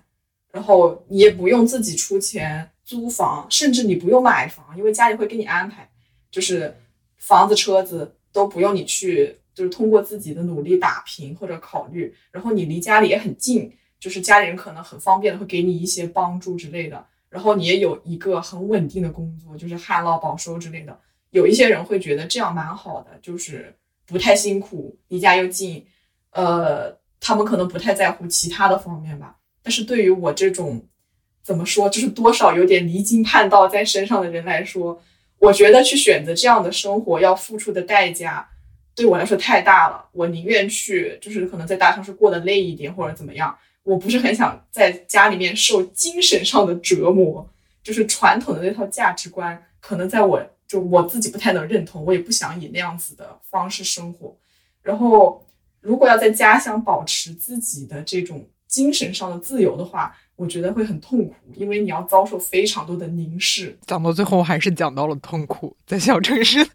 [0.52, 5.88] 然后你也不用自己出钱租房，甚至你不用买房，因为家里会给你安排，
[6.30, 6.76] 就是
[7.18, 20.98] 房子、车子都不用你去，就是通过自己的努力打拼或者考虑，然后你离家里也很近，就是家里人可能很方便的会给你一些帮助之类的，然后你也有一个很稳定的工作，就是旱涝保收之类的。
[21.30, 23.74] 有一些人会觉得这样蛮好的，就是
[24.06, 25.84] 不太辛苦，离家又近，
[26.30, 29.36] 呃，他们可能不太在乎其他的方面吧。
[29.62, 30.86] 但是对于我这种
[31.44, 35.00] 怎么说，就是多少有点离经叛道在身上的人来说，
[35.38, 38.48] 我觉得去选择这样的生活要付出的代价
[38.94, 40.06] 对我来说太大了。
[40.12, 47.48] 我宁愿去，就是可能在大城市过得累一点或者怎么样，我不是很想在家里面受精神上的折磨。
[47.82, 50.42] 就是传统的那套价值观，可能在我。
[50.66, 54.34] 就我自己不太能认同，我也不想以那样子的方式生活。
[54.82, 55.46] 然后，
[55.82, 63.76] 如果要在家乡保持自己的这种精神上的自由的话，我觉得会很痛苦，因为你要遭受非常多的凝视。
[63.86, 66.66] 讲到最后，还是讲到了痛苦，在小城市，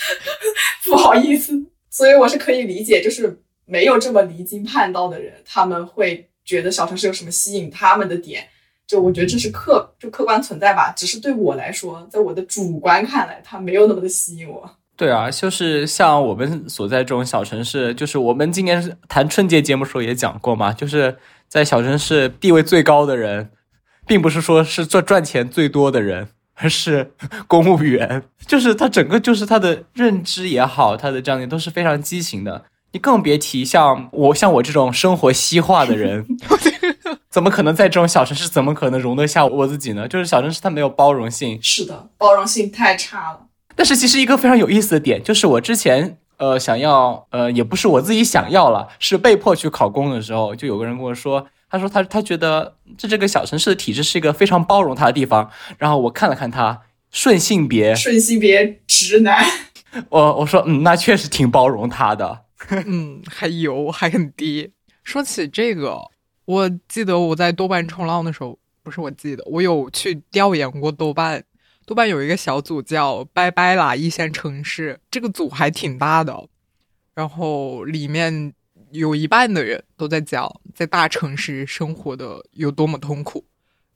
[0.86, 1.52] 不好意思。
[1.90, 8.46] 所以我是可以理解，就是没有这么离经叛道的人，他们会觉得小城市有什么吸引他们的点。
[8.86, 14.70] 就我觉得这是客就客观存在吧，只是对我来说，在我的主观看来，它没有那么的吸引我。
[14.96, 21.16] 对啊，就是像我们所在这种小城市，就是我们今年谈春节节目时候也讲过嘛，就是
[21.48, 23.50] 在小城市地位最高的人，
[24.06, 27.12] 并不是说是赚赚钱最多的人，而是
[27.46, 28.22] 公务员。
[28.46, 32.64] 就是他整个就是他的认知也好，他的这样的都是非常畸形的。
[32.92, 36.26] 你更别提像我像我这种生活西化的人。
[37.28, 38.48] 怎么可能在这种小城市？
[38.48, 40.08] 怎么可能容得下我自己呢？
[40.08, 41.58] 就是小城市它没有包容性。
[41.60, 43.40] 是的，包容性太差了。
[43.74, 55.50] 但是其实一个非常有意思的点，就是我之前呃想要呃也不是我自己想要了，是被迫去考公的时候，就有个人跟我说，他说他他觉得这这个小城市的体制是一个非常包容他的地方。
[55.78, 59.44] 然后我看了看他顺性别，顺性别直男。
[60.10, 62.42] 我我说嗯，那确实挺包容他的。
[62.86, 64.72] 嗯，还油还很低。
[65.02, 65.98] 说起这个。
[66.44, 71.42] 我记得我在豆瓣冲浪的时候，不是我记得，我有去调研过豆瓣。
[71.86, 76.48] 豆瓣有一个小组叫“拜拜啦一线城市”，这个组还挺大的。
[77.14, 78.52] 然后里面
[78.90, 83.44] 有一半的人都在讲在大城市生活的有多么痛苦，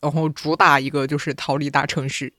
[0.00, 2.32] 然后主打一个就是逃离大城市。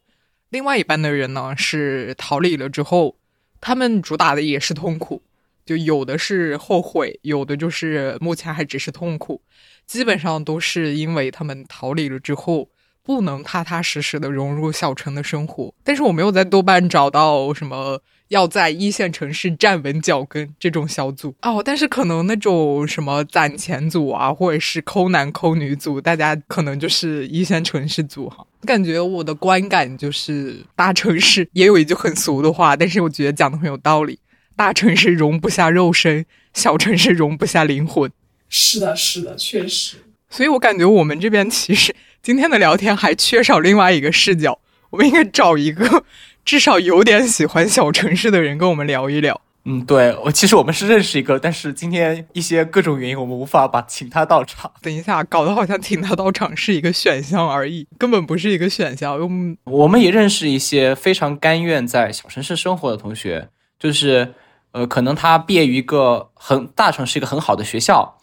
[0.48, 3.18] 另外一半的人呢是逃离了之后，
[3.60, 5.22] 他们主打的也是痛苦，
[5.66, 9.42] 就有的是后悔，有的就是目前还只是痛苦。
[9.86, 12.70] 基本上都是因为他们逃离了之后，
[13.04, 15.74] 不能踏踏实实的融入小城的生活。
[15.84, 21.62] 但是我没有在豆瓣找到什么要在一线城市站稳脚跟这种小组哦。
[21.64, 28.46] 但是可能那种什么攒钱组啊，或者是抠男抠女组，大家可能就是一线城市组哈。
[28.66, 34.20] 感觉我的观感就是大城市也有一句很俗的话，但是我觉得讲的很有道理：
[34.56, 36.24] 大城市容不下肉身，
[36.54, 38.12] 小城市容不下灵魂。
[38.48, 39.98] 是的，是的，确实。
[40.32, 44.58] 所以我感觉我们这边其实今天的聊天还缺少另外一个视角，
[44.90, 46.04] 我们应该找一个
[46.44, 49.40] 至少有点喜欢小城市的人跟我们聊一聊。
[49.66, 54.72] 嗯，对，我其实我们是认识一个，但是今天一些各种原因，我们无法把请他到场。
[54.82, 59.20] 等一下，搞得好像请他到场是一个选项而已， 根本不是一个选项。
[59.20, 59.30] 我
[59.72, 64.34] 我们也认识一些非常甘愿在小城市生活的同学，就是
[64.72, 68.18] 呃，可能他毕业于一个很大城市，一个很好的学校。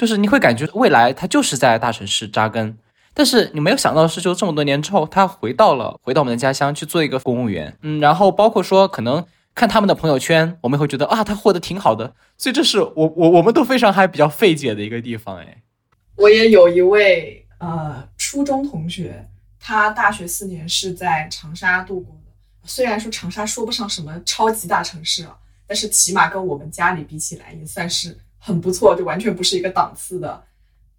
[0.00, 2.74] 就是你会感觉未来他就是在大城市扎根，
[3.12, 9.22] 但是你没有想到的是，就这么多年之后，他回到了回到我们的家乡去做一个公务员，嗯，然后包括说可能
[9.54, 15.62] 看他们的朋友圈，我们会觉得啊，他活得挺好的，所以这是我我我们都非常还比较费解的一个地方，哎，
[16.16, 19.28] 我也有一位呃初中同学，
[19.60, 22.32] 他大学四年是在长沙度过的，
[22.64, 25.36] 虽然说长沙说不上什么超级大城市啊，
[25.66, 28.16] 但是起码跟我们家里比起来也算是。
[28.40, 30.42] 很不错，就完全不是一个档次的，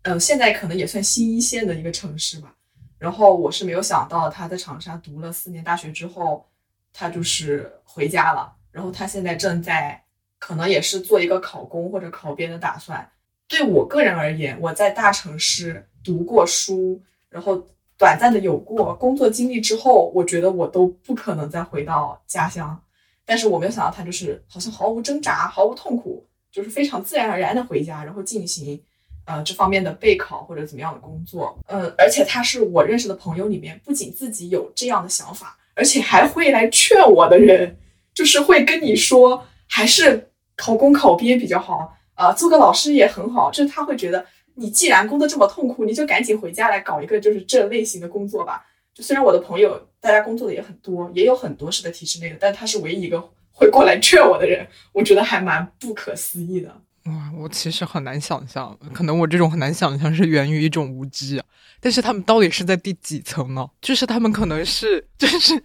[0.04, 2.56] 嗯，现在可能也算新一线的一个城市吧。
[2.98, 6.48] 然后我是没有想到他在长沙读了四年大学之后，
[6.94, 8.54] 他就是回家了。
[8.72, 10.02] 然后他现在正在
[10.38, 13.10] 可能也是做一个考公或者考编的打算。
[13.48, 22.82] 对我个人而言，我在大城市读过书，然后短暂的有过工作经历之后，我觉得我都不可能再回到家乡。
[23.26, 28.80] 但是我没有想到他就是好像毫无挣扎、毫无痛苦，就是非常自然而然的回家，然后进行
[29.26, 31.58] 呃这方面的备考或者怎么样的工作。
[31.68, 37.78] 嗯，而且他是我认识的朋友里面，不仅自己有这样的想法，而且还会来劝我的人，
[38.14, 43.50] 就是会跟你说，还是考公考编比较好啊，做个老师也很好。
[43.50, 44.26] 就是他会觉得，
[44.56, 48.66] 你既然工作这么痛苦，你就赶紧回家来搞一个就是这类型的工作吧。
[48.94, 53.24] 就虽然我的朋友大家工作的也很多，也有很多是在体制内的，但他是唯一一个
[53.62, 56.82] 会过来劝我的人，我觉得还蛮不可思议的。
[57.06, 61.40] 哇，我其实很难想象，可能我这种很难想象是源于一种无知。
[61.80, 63.68] 但是他们到底是在第几层呢？
[63.80, 65.64] 就是他们可能是， 就是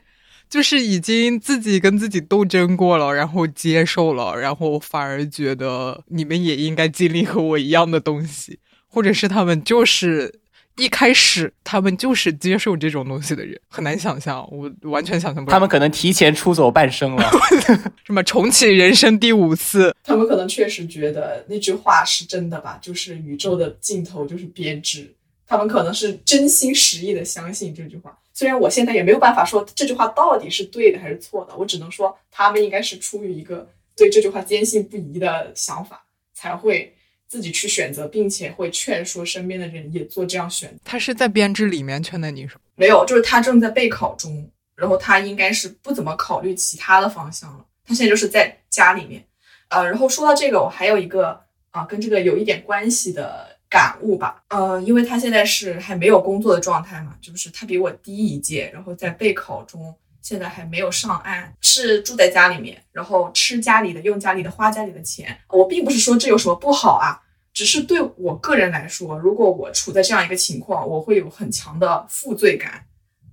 [0.51, 10.41] 就是已经自己跟自己斗争过了，然后接受了，然后反而觉得你们也应该经历和我一样的东西，或者是他们就是。
[10.77, 15.51] 一开始他们就是接受这种东西的人，很难想象，我完全想象不。
[15.51, 17.31] 他们可能提前出走半生了，
[18.05, 19.95] 什么重启人生第五次？
[20.05, 22.79] 他们可能确实觉得那句话是真的吧？
[22.83, 25.11] 就是宇宙的尽头就是编织。
[25.47, 28.19] 他们可能是真心实意的相信这句话。
[28.35, 33.67] 虽然我现在也没有办法说这句话到底是对的还是错的，我只能说他们应该是出于一个
[33.97, 36.05] 对这句话坚信不疑的想法
[36.35, 36.93] 才会。
[37.29, 40.77] 自己去选择，并且会劝说身边的人也做这样选择。
[40.85, 47.65] 他是在编制里面劝的你，是没有，就是他正在备考中，然后他应该是不怎么考虑其他的方向了。
[47.85, 49.25] 他现在就是在家里面，
[49.69, 51.41] 呃，然后说到这个，我还有一个
[51.71, 59.95] 啊，跟这个有一点关系的感悟吧，呃，因为他现在是还没有工作的状态嘛，就是他比我低一届，然后在备考中。
[60.27, 65.39] 现在还没有上岸，是住在家里面，然后吃家里的，用家里的，花家里的钱。
[65.51, 67.23] 我并不是说这有什么不好啊，
[67.55, 72.87] 只是对我个人来说，如果我处在这样一个情况，我会有很强的负罪感，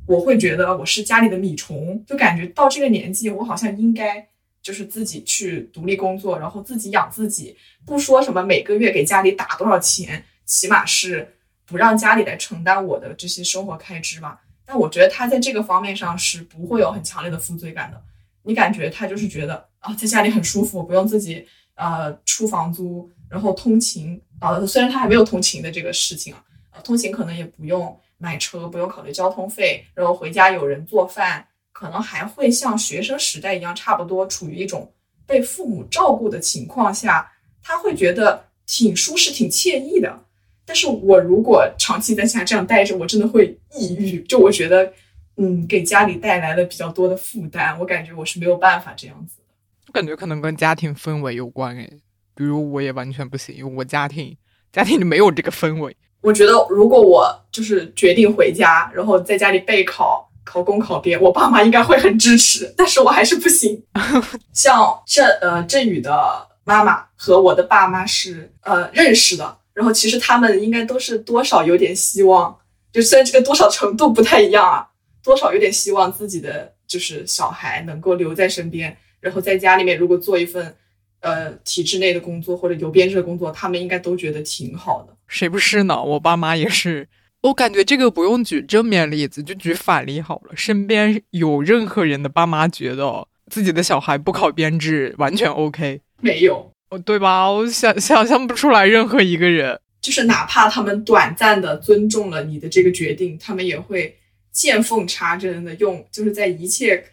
[0.05, 4.27] 我会觉得我是家里的米虫，就感觉到这个年纪，我好像应该
[4.61, 7.57] 就是自己去独立工作，然后自己养自己，
[7.87, 14.41] 不说什么每个月给家里打多少钱，起码是不让家里来承担我的这些生活开支吧。
[14.65, 18.01] 但我觉得他在这个方面上是不会有很强烈的负罪感的。
[18.43, 34.91] 你感觉他就是觉得啊，在家里很舒服，不用自己呃出房租，然后通勤啊，虽然他还没有通勤的这个事情啊，呃，通勤可能也不用买车，不用考虑交通费，然后回家有人做饭，可能还会像学生时代一样，差不多处于一种
[35.25, 37.31] 被父母照顾的情况下，
[37.61, 40.25] 他会觉得挺舒适、挺惬意的。
[40.65, 44.21] 但是我如果长期在家这样待着，我真的会抑郁。
[44.21, 44.91] 就我觉得，
[45.37, 49.43] 嗯，给家里带来了比较多的负担，我感觉我是没有办法这样子的。
[49.87, 51.99] 我感觉可能跟家庭氛围有关诶，
[52.33, 54.35] 比如我也完全不行，因为我家庭
[54.71, 55.95] 家庭里没有这个氛围。
[56.21, 63.83] 我觉得如果我就是决定回家，然后在家里备考、考公、考编，我爸妈应该会很支持，但是我还是不行。
[64.53, 69.57] 像郑呃郑宇的妈妈和我的爸妈是呃认识的。
[69.73, 72.55] 然后其实他们应该都是多少有点希望，
[72.91, 74.87] 就虽然这个多少程度不太一样啊，
[75.23, 80.75] 多少有点希望自己的就是小孩能够留在身边，然后在家里面如果做一份
[81.21, 85.15] 呃体制内的工作或者有编制的工作，他们应该都觉得挺好的。
[85.27, 86.03] 谁不是呢？
[86.03, 87.07] 我爸妈也是。
[87.41, 90.55] 我感觉这个不用举正面例子，就举反例好了。
[90.55, 95.99] 身边有任何人的爸妈觉得自己的小孩不考编制完全 OK？
[96.21, 96.71] 没有。
[96.99, 97.49] 对吧？
[97.49, 104.15] 我想想象不出来任何一个人，就是哪怕他们短暂的尊重了你的这个决定，他们也会
[104.51, 107.03] 见缝插针的用，就是在一切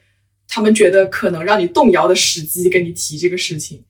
[0.49, 3.83] 他们觉得可能让你动摇的时机跟你提这个事情，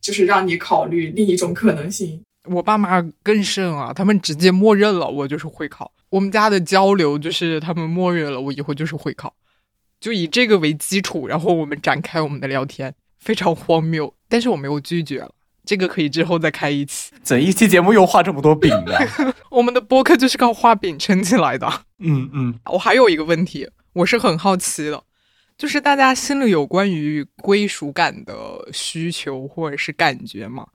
[0.00, 2.22] 就是让你考虑另一种可能性。
[2.48, 5.92] 我爸妈更甚啊，他们直接默认了我就是会考。
[6.08, 9.34] 我们家的交流就是他们默认了我以后就是会考，
[10.00, 12.94] 就以这个为基础，然后我们展开我们的聊天。
[13.18, 15.30] 非常荒谬，但是我没有拒绝了。
[15.62, 17.12] 这个可以之后再开一期。
[17.22, 18.98] 整一期节目又画这么多饼的，
[19.50, 21.70] 我们的播客就是靠画饼撑起来的。
[21.98, 22.58] 嗯嗯。
[22.72, 25.04] 我还有一个问题，我是很好奇的，
[25.58, 30.66] 就是大家心里有关于归属感的需求或者是感觉吗？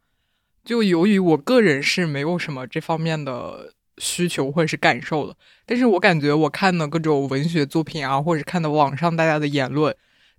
[0.64, 9.94] 就由于我个人是没有什么这方面的需求或者是感受的，但是我感觉我看的各种文学作品啊，或者看的网上大家的言论。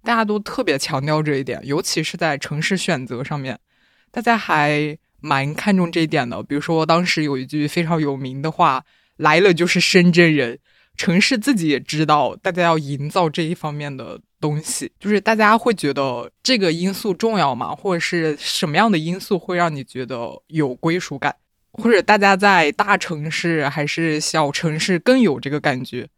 [0.06, 3.58] 大家都特别强调这一点，尤其是在城市选择上面，
[4.12, 6.40] 大家还蛮看重这一点的。
[6.44, 8.84] 比如说，当时有一句非常有名的话
[9.18, 10.60] ：“来了就是深圳人。”
[10.96, 17.74] 城市自己也知道，大家要营造这一方面的东西，就是大家会觉得这个因素重要吗？
[17.74, 21.34] 或者是什么样的因素会让你觉得有归属感？
[21.72, 26.08] 或者大家在大城市还是小城市更有这个感觉？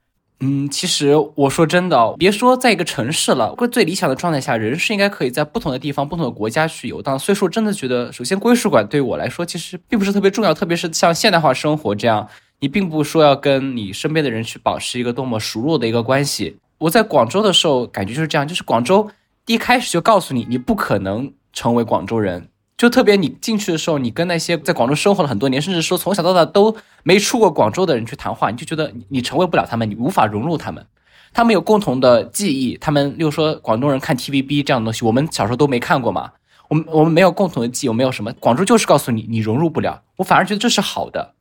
[0.40, 7.18] 嗯，其实我说真的，别说在一个城市了，最理想的状态下，人是应该可以在不同的地方、不同的国家去游荡。
[7.18, 10.54] 所以说，真的觉得，首先归属感对我来说，其实并不是特别重要。
[10.54, 12.28] 特别是像现代化生活这样，
[12.60, 16.56] 你并不说要跟你身边的人去保持一个多么熟络的一个关系。
[16.78, 19.10] 我在广州的时候，感觉就是这样，就是广州
[19.46, 22.46] 一开始就告诉你，你不可能成为广州人。
[22.78, 30.86] 就特别你进去的时候，你跟那些在广州生活了很多年，甚至说从小到大都没出过广州的人去谈话，你就觉得你成为不了他们，你无法融入他们。
[31.34, 36.30] 他们有共同的记忆，他们例如说广东人看 TVB 这样的东西，我们小时候都没看过嘛。
[36.68, 38.32] 我们我们没有共同的记忆，我没有什么。
[38.34, 40.02] 广州就是告诉你，你融入不了。
[40.16, 41.34] 我反而觉得这是好的。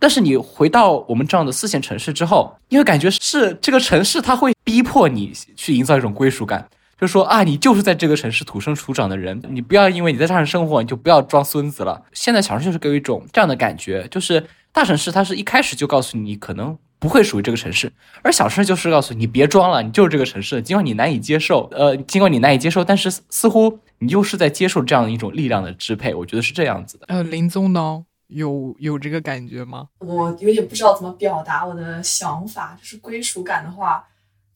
[0.00, 6.68] 但是你回到我们这样的四线城市之后，你会感觉是这个城市它会逼迫你去营造一种归属感。
[7.02, 12.00] 就说啊，你就是在这个城市土生土长的人，你不要因为你在大城市生活，你就不要装孙子了。
[12.12, 17.92] 现在小城市就是给我一种这样的感觉，就是大城市它是一开始就告诉你可能不会属于这个城市，
[18.22, 20.62] 而小城市就是告诉你别装了，你就是这个城市。
[20.62, 26.14] 尽管你难以接受，呃，尽管你难以接受，但是似乎你又是在接受这样一种力量的支配。
[26.14, 27.06] 我觉得是这样子的。
[27.08, 29.88] 呃，林宗呢，有有这个感觉吗？
[29.98, 34.04] 我有点不知道怎么表达我的想法，就是归属感的话。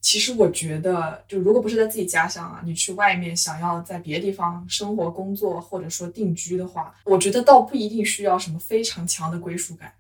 [0.07, 9.93] 其实我觉得，就如果不是在自己家乡啊，你去外面想要在别的地方生活、工作或者说定居的话，我觉得倒不一定需要什么非常强的归属感。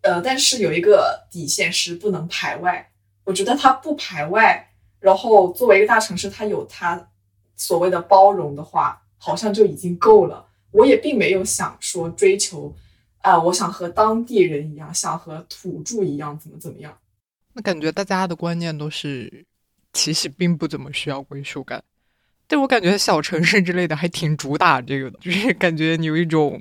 [0.00, 2.90] 呃，但是有一个底线是不能排外。
[3.24, 4.66] 我觉得它不排外，
[4.98, 7.08] 然后作为一个大城市，它有它
[7.54, 10.46] 所谓的包容的话，好像就已经够了。
[10.70, 12.74] 我也并没有想说追求，
[13.18, 16.96] 啊，我想和当地人一样，想和土著一样，怎么怎么样。
[17.52, 19.44] 那感觉大家的观念都是。
[19.92, 21.82] 其实并不怎么需要归属感，
[22.46, 26.60] 但我感觉小城市之类的还挺主打这个的，就是感觉你有一种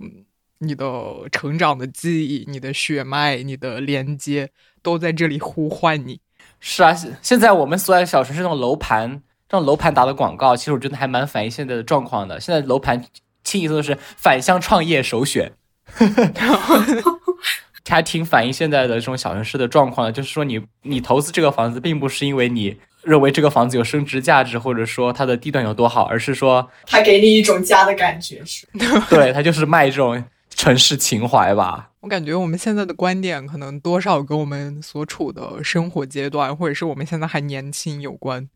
[0.57, 0.87] 你的
[1.31, 4.49] 成长的记忆、你的血脉、你的连接
[4.81, 6.19] 都在这里呼唤你。
[6.59, 12.39] 是啊，现在我们所在小城市这种楼盘，这种楼盘打的广告，其实我觉得还蛮反映现在的状况的。
[12.39, 13.05] 现在楼盘
[13.43, 15.51] 清一色是返乡创业首选，
[17.87, 20.11] 还挺反映现在的这种小城市的状况的。
[20.11, 22.77] 就是说，你你投资这个房子，并不是因为你。
[23.03, 28.67] 认为这个房子有升值价值，或者说它的地段有多好，而是说它给你一种家的感觉，是
[29.09, 31.91] 对，它就是卖这种城市情怀吧。
[32.01, 38.49] 我感觉我们现在的观点可能多少跟我们所处的生活阶段，或者是我们现在还年轻有关。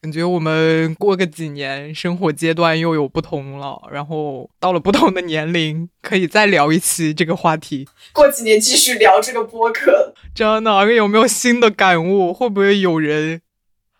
[0.00, 7.88] 感觉我们过个几年，生活阶段又有不同了，然后到了不同的年龄，可以再聊一期这个话题。
[8.12, 12.32] 过几年继续聊这个播客，真的有没有新的感悟？
[12.32, 13.40] 会不会有人？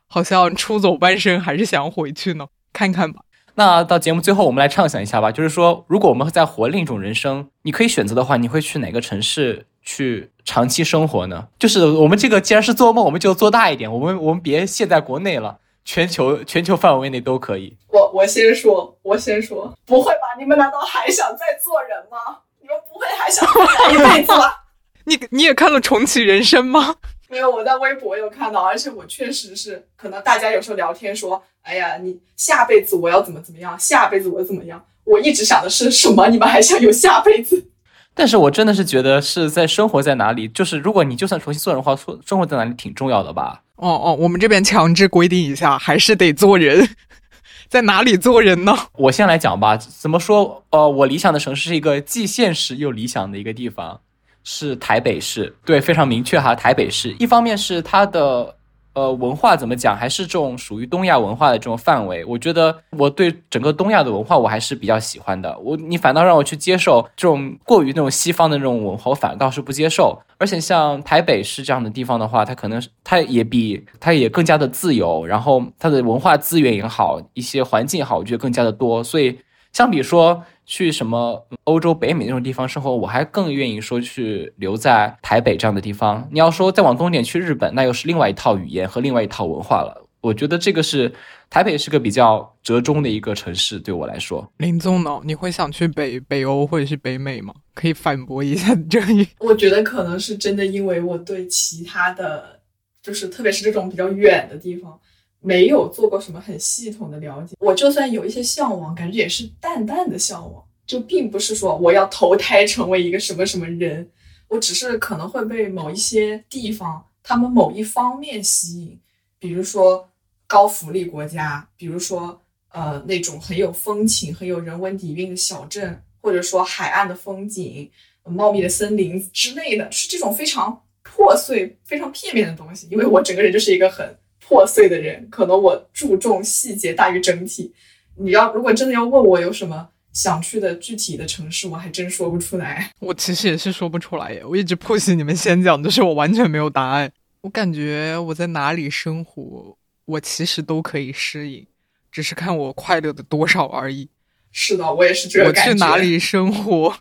[0.09, 3.21] 好像出走半生还是想回去呢，看看吧。
[3.55, 5.33] 那到节目最后，我们来畅想一下吧。
[5.33, 11.49] 就是说，如果我们在活另一种人生，你可以选择的话，你会去哪个城市去长期生活呢？
[11.59, 13.93] 就是我们这个既然是做梦，我们就做大一点。
[13.93, 17.77] 我们我们别限在国内了，全球全球范围内都可以。
[17.89, 20.39] 我我先说，我先说，不会吧？
[20.39, 22.39] 你们难道还想再做人吗？
[22.63, 23.45] 你们不会还想
[23.93, 24.67] 一辈子吧？
[25.05, 26.95] 你你也看了重启人生吗？
[27.31, 34.83] 没有，我在微博有看到，而且我确实是，可能大家有时候聊天说，哎呀，你下辈子我要怎么怎么样，下辈子我怎么样？
[35.05, 36.29] 我一直想的是什么？
[36.29, 37.67] 你们还想有下辈子？
[38.15, 43.63] 但是我真的是觉得是在生活在哪里，就是如果你就算重新做人的话，生生活在哪里挺重要的吧？
[43.77, 46.89] 哦哦，我们这边强制规定一下，还是得做人，
[47.69, 48.77] 在哪里做人呢？
[48.95, 50.65] 我先来讲吧，怎么说？
[50.71, 54.01] 呃，我理想的城市是一个既现实又理想的一个地方。
[54.45, 56.55] 是台北市，对，非常明确哈。
[56.55, 58.55] 台北市，一方面是它的
[58.95, 62.25] 呃文化怎么讲，还是这种属于东亚文化的这种范围。
[62.25, 65.59] 我觉得我对整个东亚的文化我还是比较喜欢的。
[65.59, 70.19] 我你反倒让我去接受这种过于那种西方的那种文化，我反倒是不接受。
[70.39, 79.05] 而且像台北市这样的地方的话，它可能它也比它也更加的自由，然后它的文化资源也好，一些环境好，我觉得更加的多。
[79.05, 79.39] 所以
[79.73, 80.43] 相比说。
[80.69, 86.29] 去什么欧洲、北美那种地方生活，我还更愿意说去留在台北这样的地方。
[86.31, 90.05] 你要说再往东点去日本，那又是另外一套语言和另外一套文化了。
[90.21, 91.11] 我觉得这个是
[91.49, 94.47] 台北是个比较折中的一个城市，对我来说。
[94.59, 95.19] 林总呢？
[95.25, 97.55] 你会想去北北欧或者是北美吗？
[97.73, 99.27] 可以反驳一下这里。
[99.39, 102.61] 我觉得可能是真的，因为我对其他的，
[103.03, 105.01] 就是特别是这种比较远的地方。
[105.41, 114.09] 没有做过什么很系统的了解，我就算有一些向往，感觉也是淡淡的向往，就并不是说我要投胎成为一个什么什么人，
[114.49, 118.99] 我只是可能会被某一些地方他们某一方面吸引，
[119.39, 120.09] 比如说
[120.47, 122.41] 高福利国家，比如说
[122.71, 127.91] 呃那种很有风情、很有人文底蕴的小镇，或者说海岸的风景、
[128.25, 130.83] 茂密的森林之类的，是这种非常。
[131.11, 134.07] 破碎、非常片面的东西，因为我整个人就是一个很
[134.49, 137.71] 破碎的人，可能我注重细节大于整体。
[138.17, 142.91] 你要如果真的要问我有什么想去的具体的城市，我还真说不出来。
[142.99, 147.13] 我其实也是说不出来耶，我一直迫使你们先讲，就是我完全没有答案。
[147.43, 149.77] 我感觉我在哪里生活，
[150.07, 151.67] 我其实都可以适应，
[152.11, 154.09] 只是看我快乐的多少而已。
[154.51, 155.71] 是的，我也是这个感觉。
[155.71, 156.97] 我去哪里生活，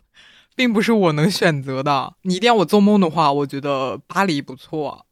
[0.54, 2.12] 并不是我能选择的。
[2.22, 5.06] 你一定要我做梦的话，我觉得巴黎不错，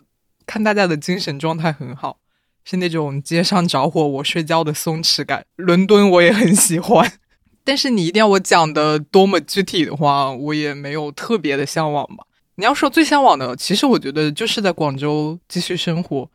[0.47, 2.19] 看大家的精神状态很好，
[2.67, 5.47] 是那种街上着火我睡觉的松弛感。
[5.57, 7.11] 伦敦我也很喜欢，
[7.65, 12.27] 但是你一定要我讲的多么具体的话，我也没有特别的向往吧。
[12.57, 16.31] 你要说最向往的，其实我觉得就是在广州继续生活，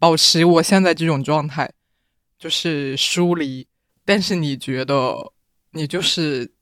[0.00, 1.70] 保持我现在这种状态，
[2.38, 3.68] 就是疏离。
[4.04, 5.32] 但是你觉得？
[5.76, 6.52] 你就是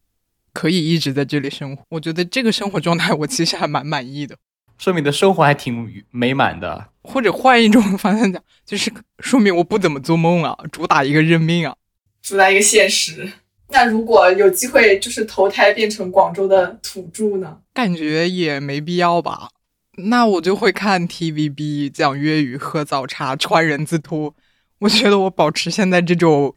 [0.55, 4.39] 可以一直在这里生活，我觉得这个生活状态我其实还蛮满意的，
[4.79, 6.89] 说明你的生活还挺美满的。
[7.03, 11.75] 或者换一种方向讲，就是说明我不怎么做梦啊，主打一个认命啊，
[12.23, 13.33] 主打一个现实。
[13.69, 17.59] 那如果有机会就是投胎变成广州的土著呢？
[17.73, 19.49] 感觉也没必要吧。
[19.97, 24.35] 那我就会看 TVB 讲粤语、喝早茶、穿人字拖。
[24.81, 26.55] 我觉得我保持现在这种。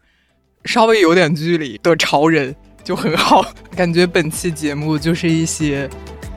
[0.68, 3.46] 稍微有点距离的潮人就很好，
[3.78, 5.88] 感觉本期节目就是一些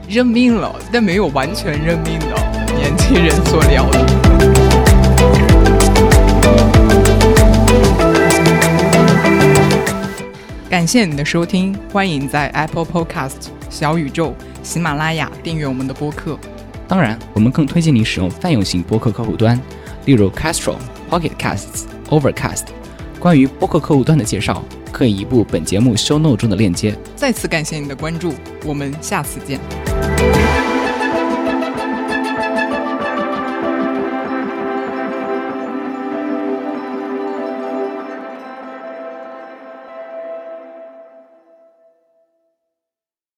[0.07, 2.38] 认命了但没有完全认命的
[2.79, 3.99] 年轻人所聊的。
[10.69, 14.33] 感谢你的收听，欢迎在 Apple Podcast、小宇宙、
[14.63, 16.39] 喜马拉雅订阅我们的播客。
[16.87, 19.59] 当然，我们更推荐你使用泛用型播客客户端，
[20.05, 20.75] 例如 Castro、
[21.09, 22.67] Pocket Casts、Overcast。
[23.19, 26.97] 关于播客客户端的介绍，可以移步本节目 show note 中的链接。
[27.17, 28.33] 再次感谢你的关注，
[28.63, 29.59] 我们下次见。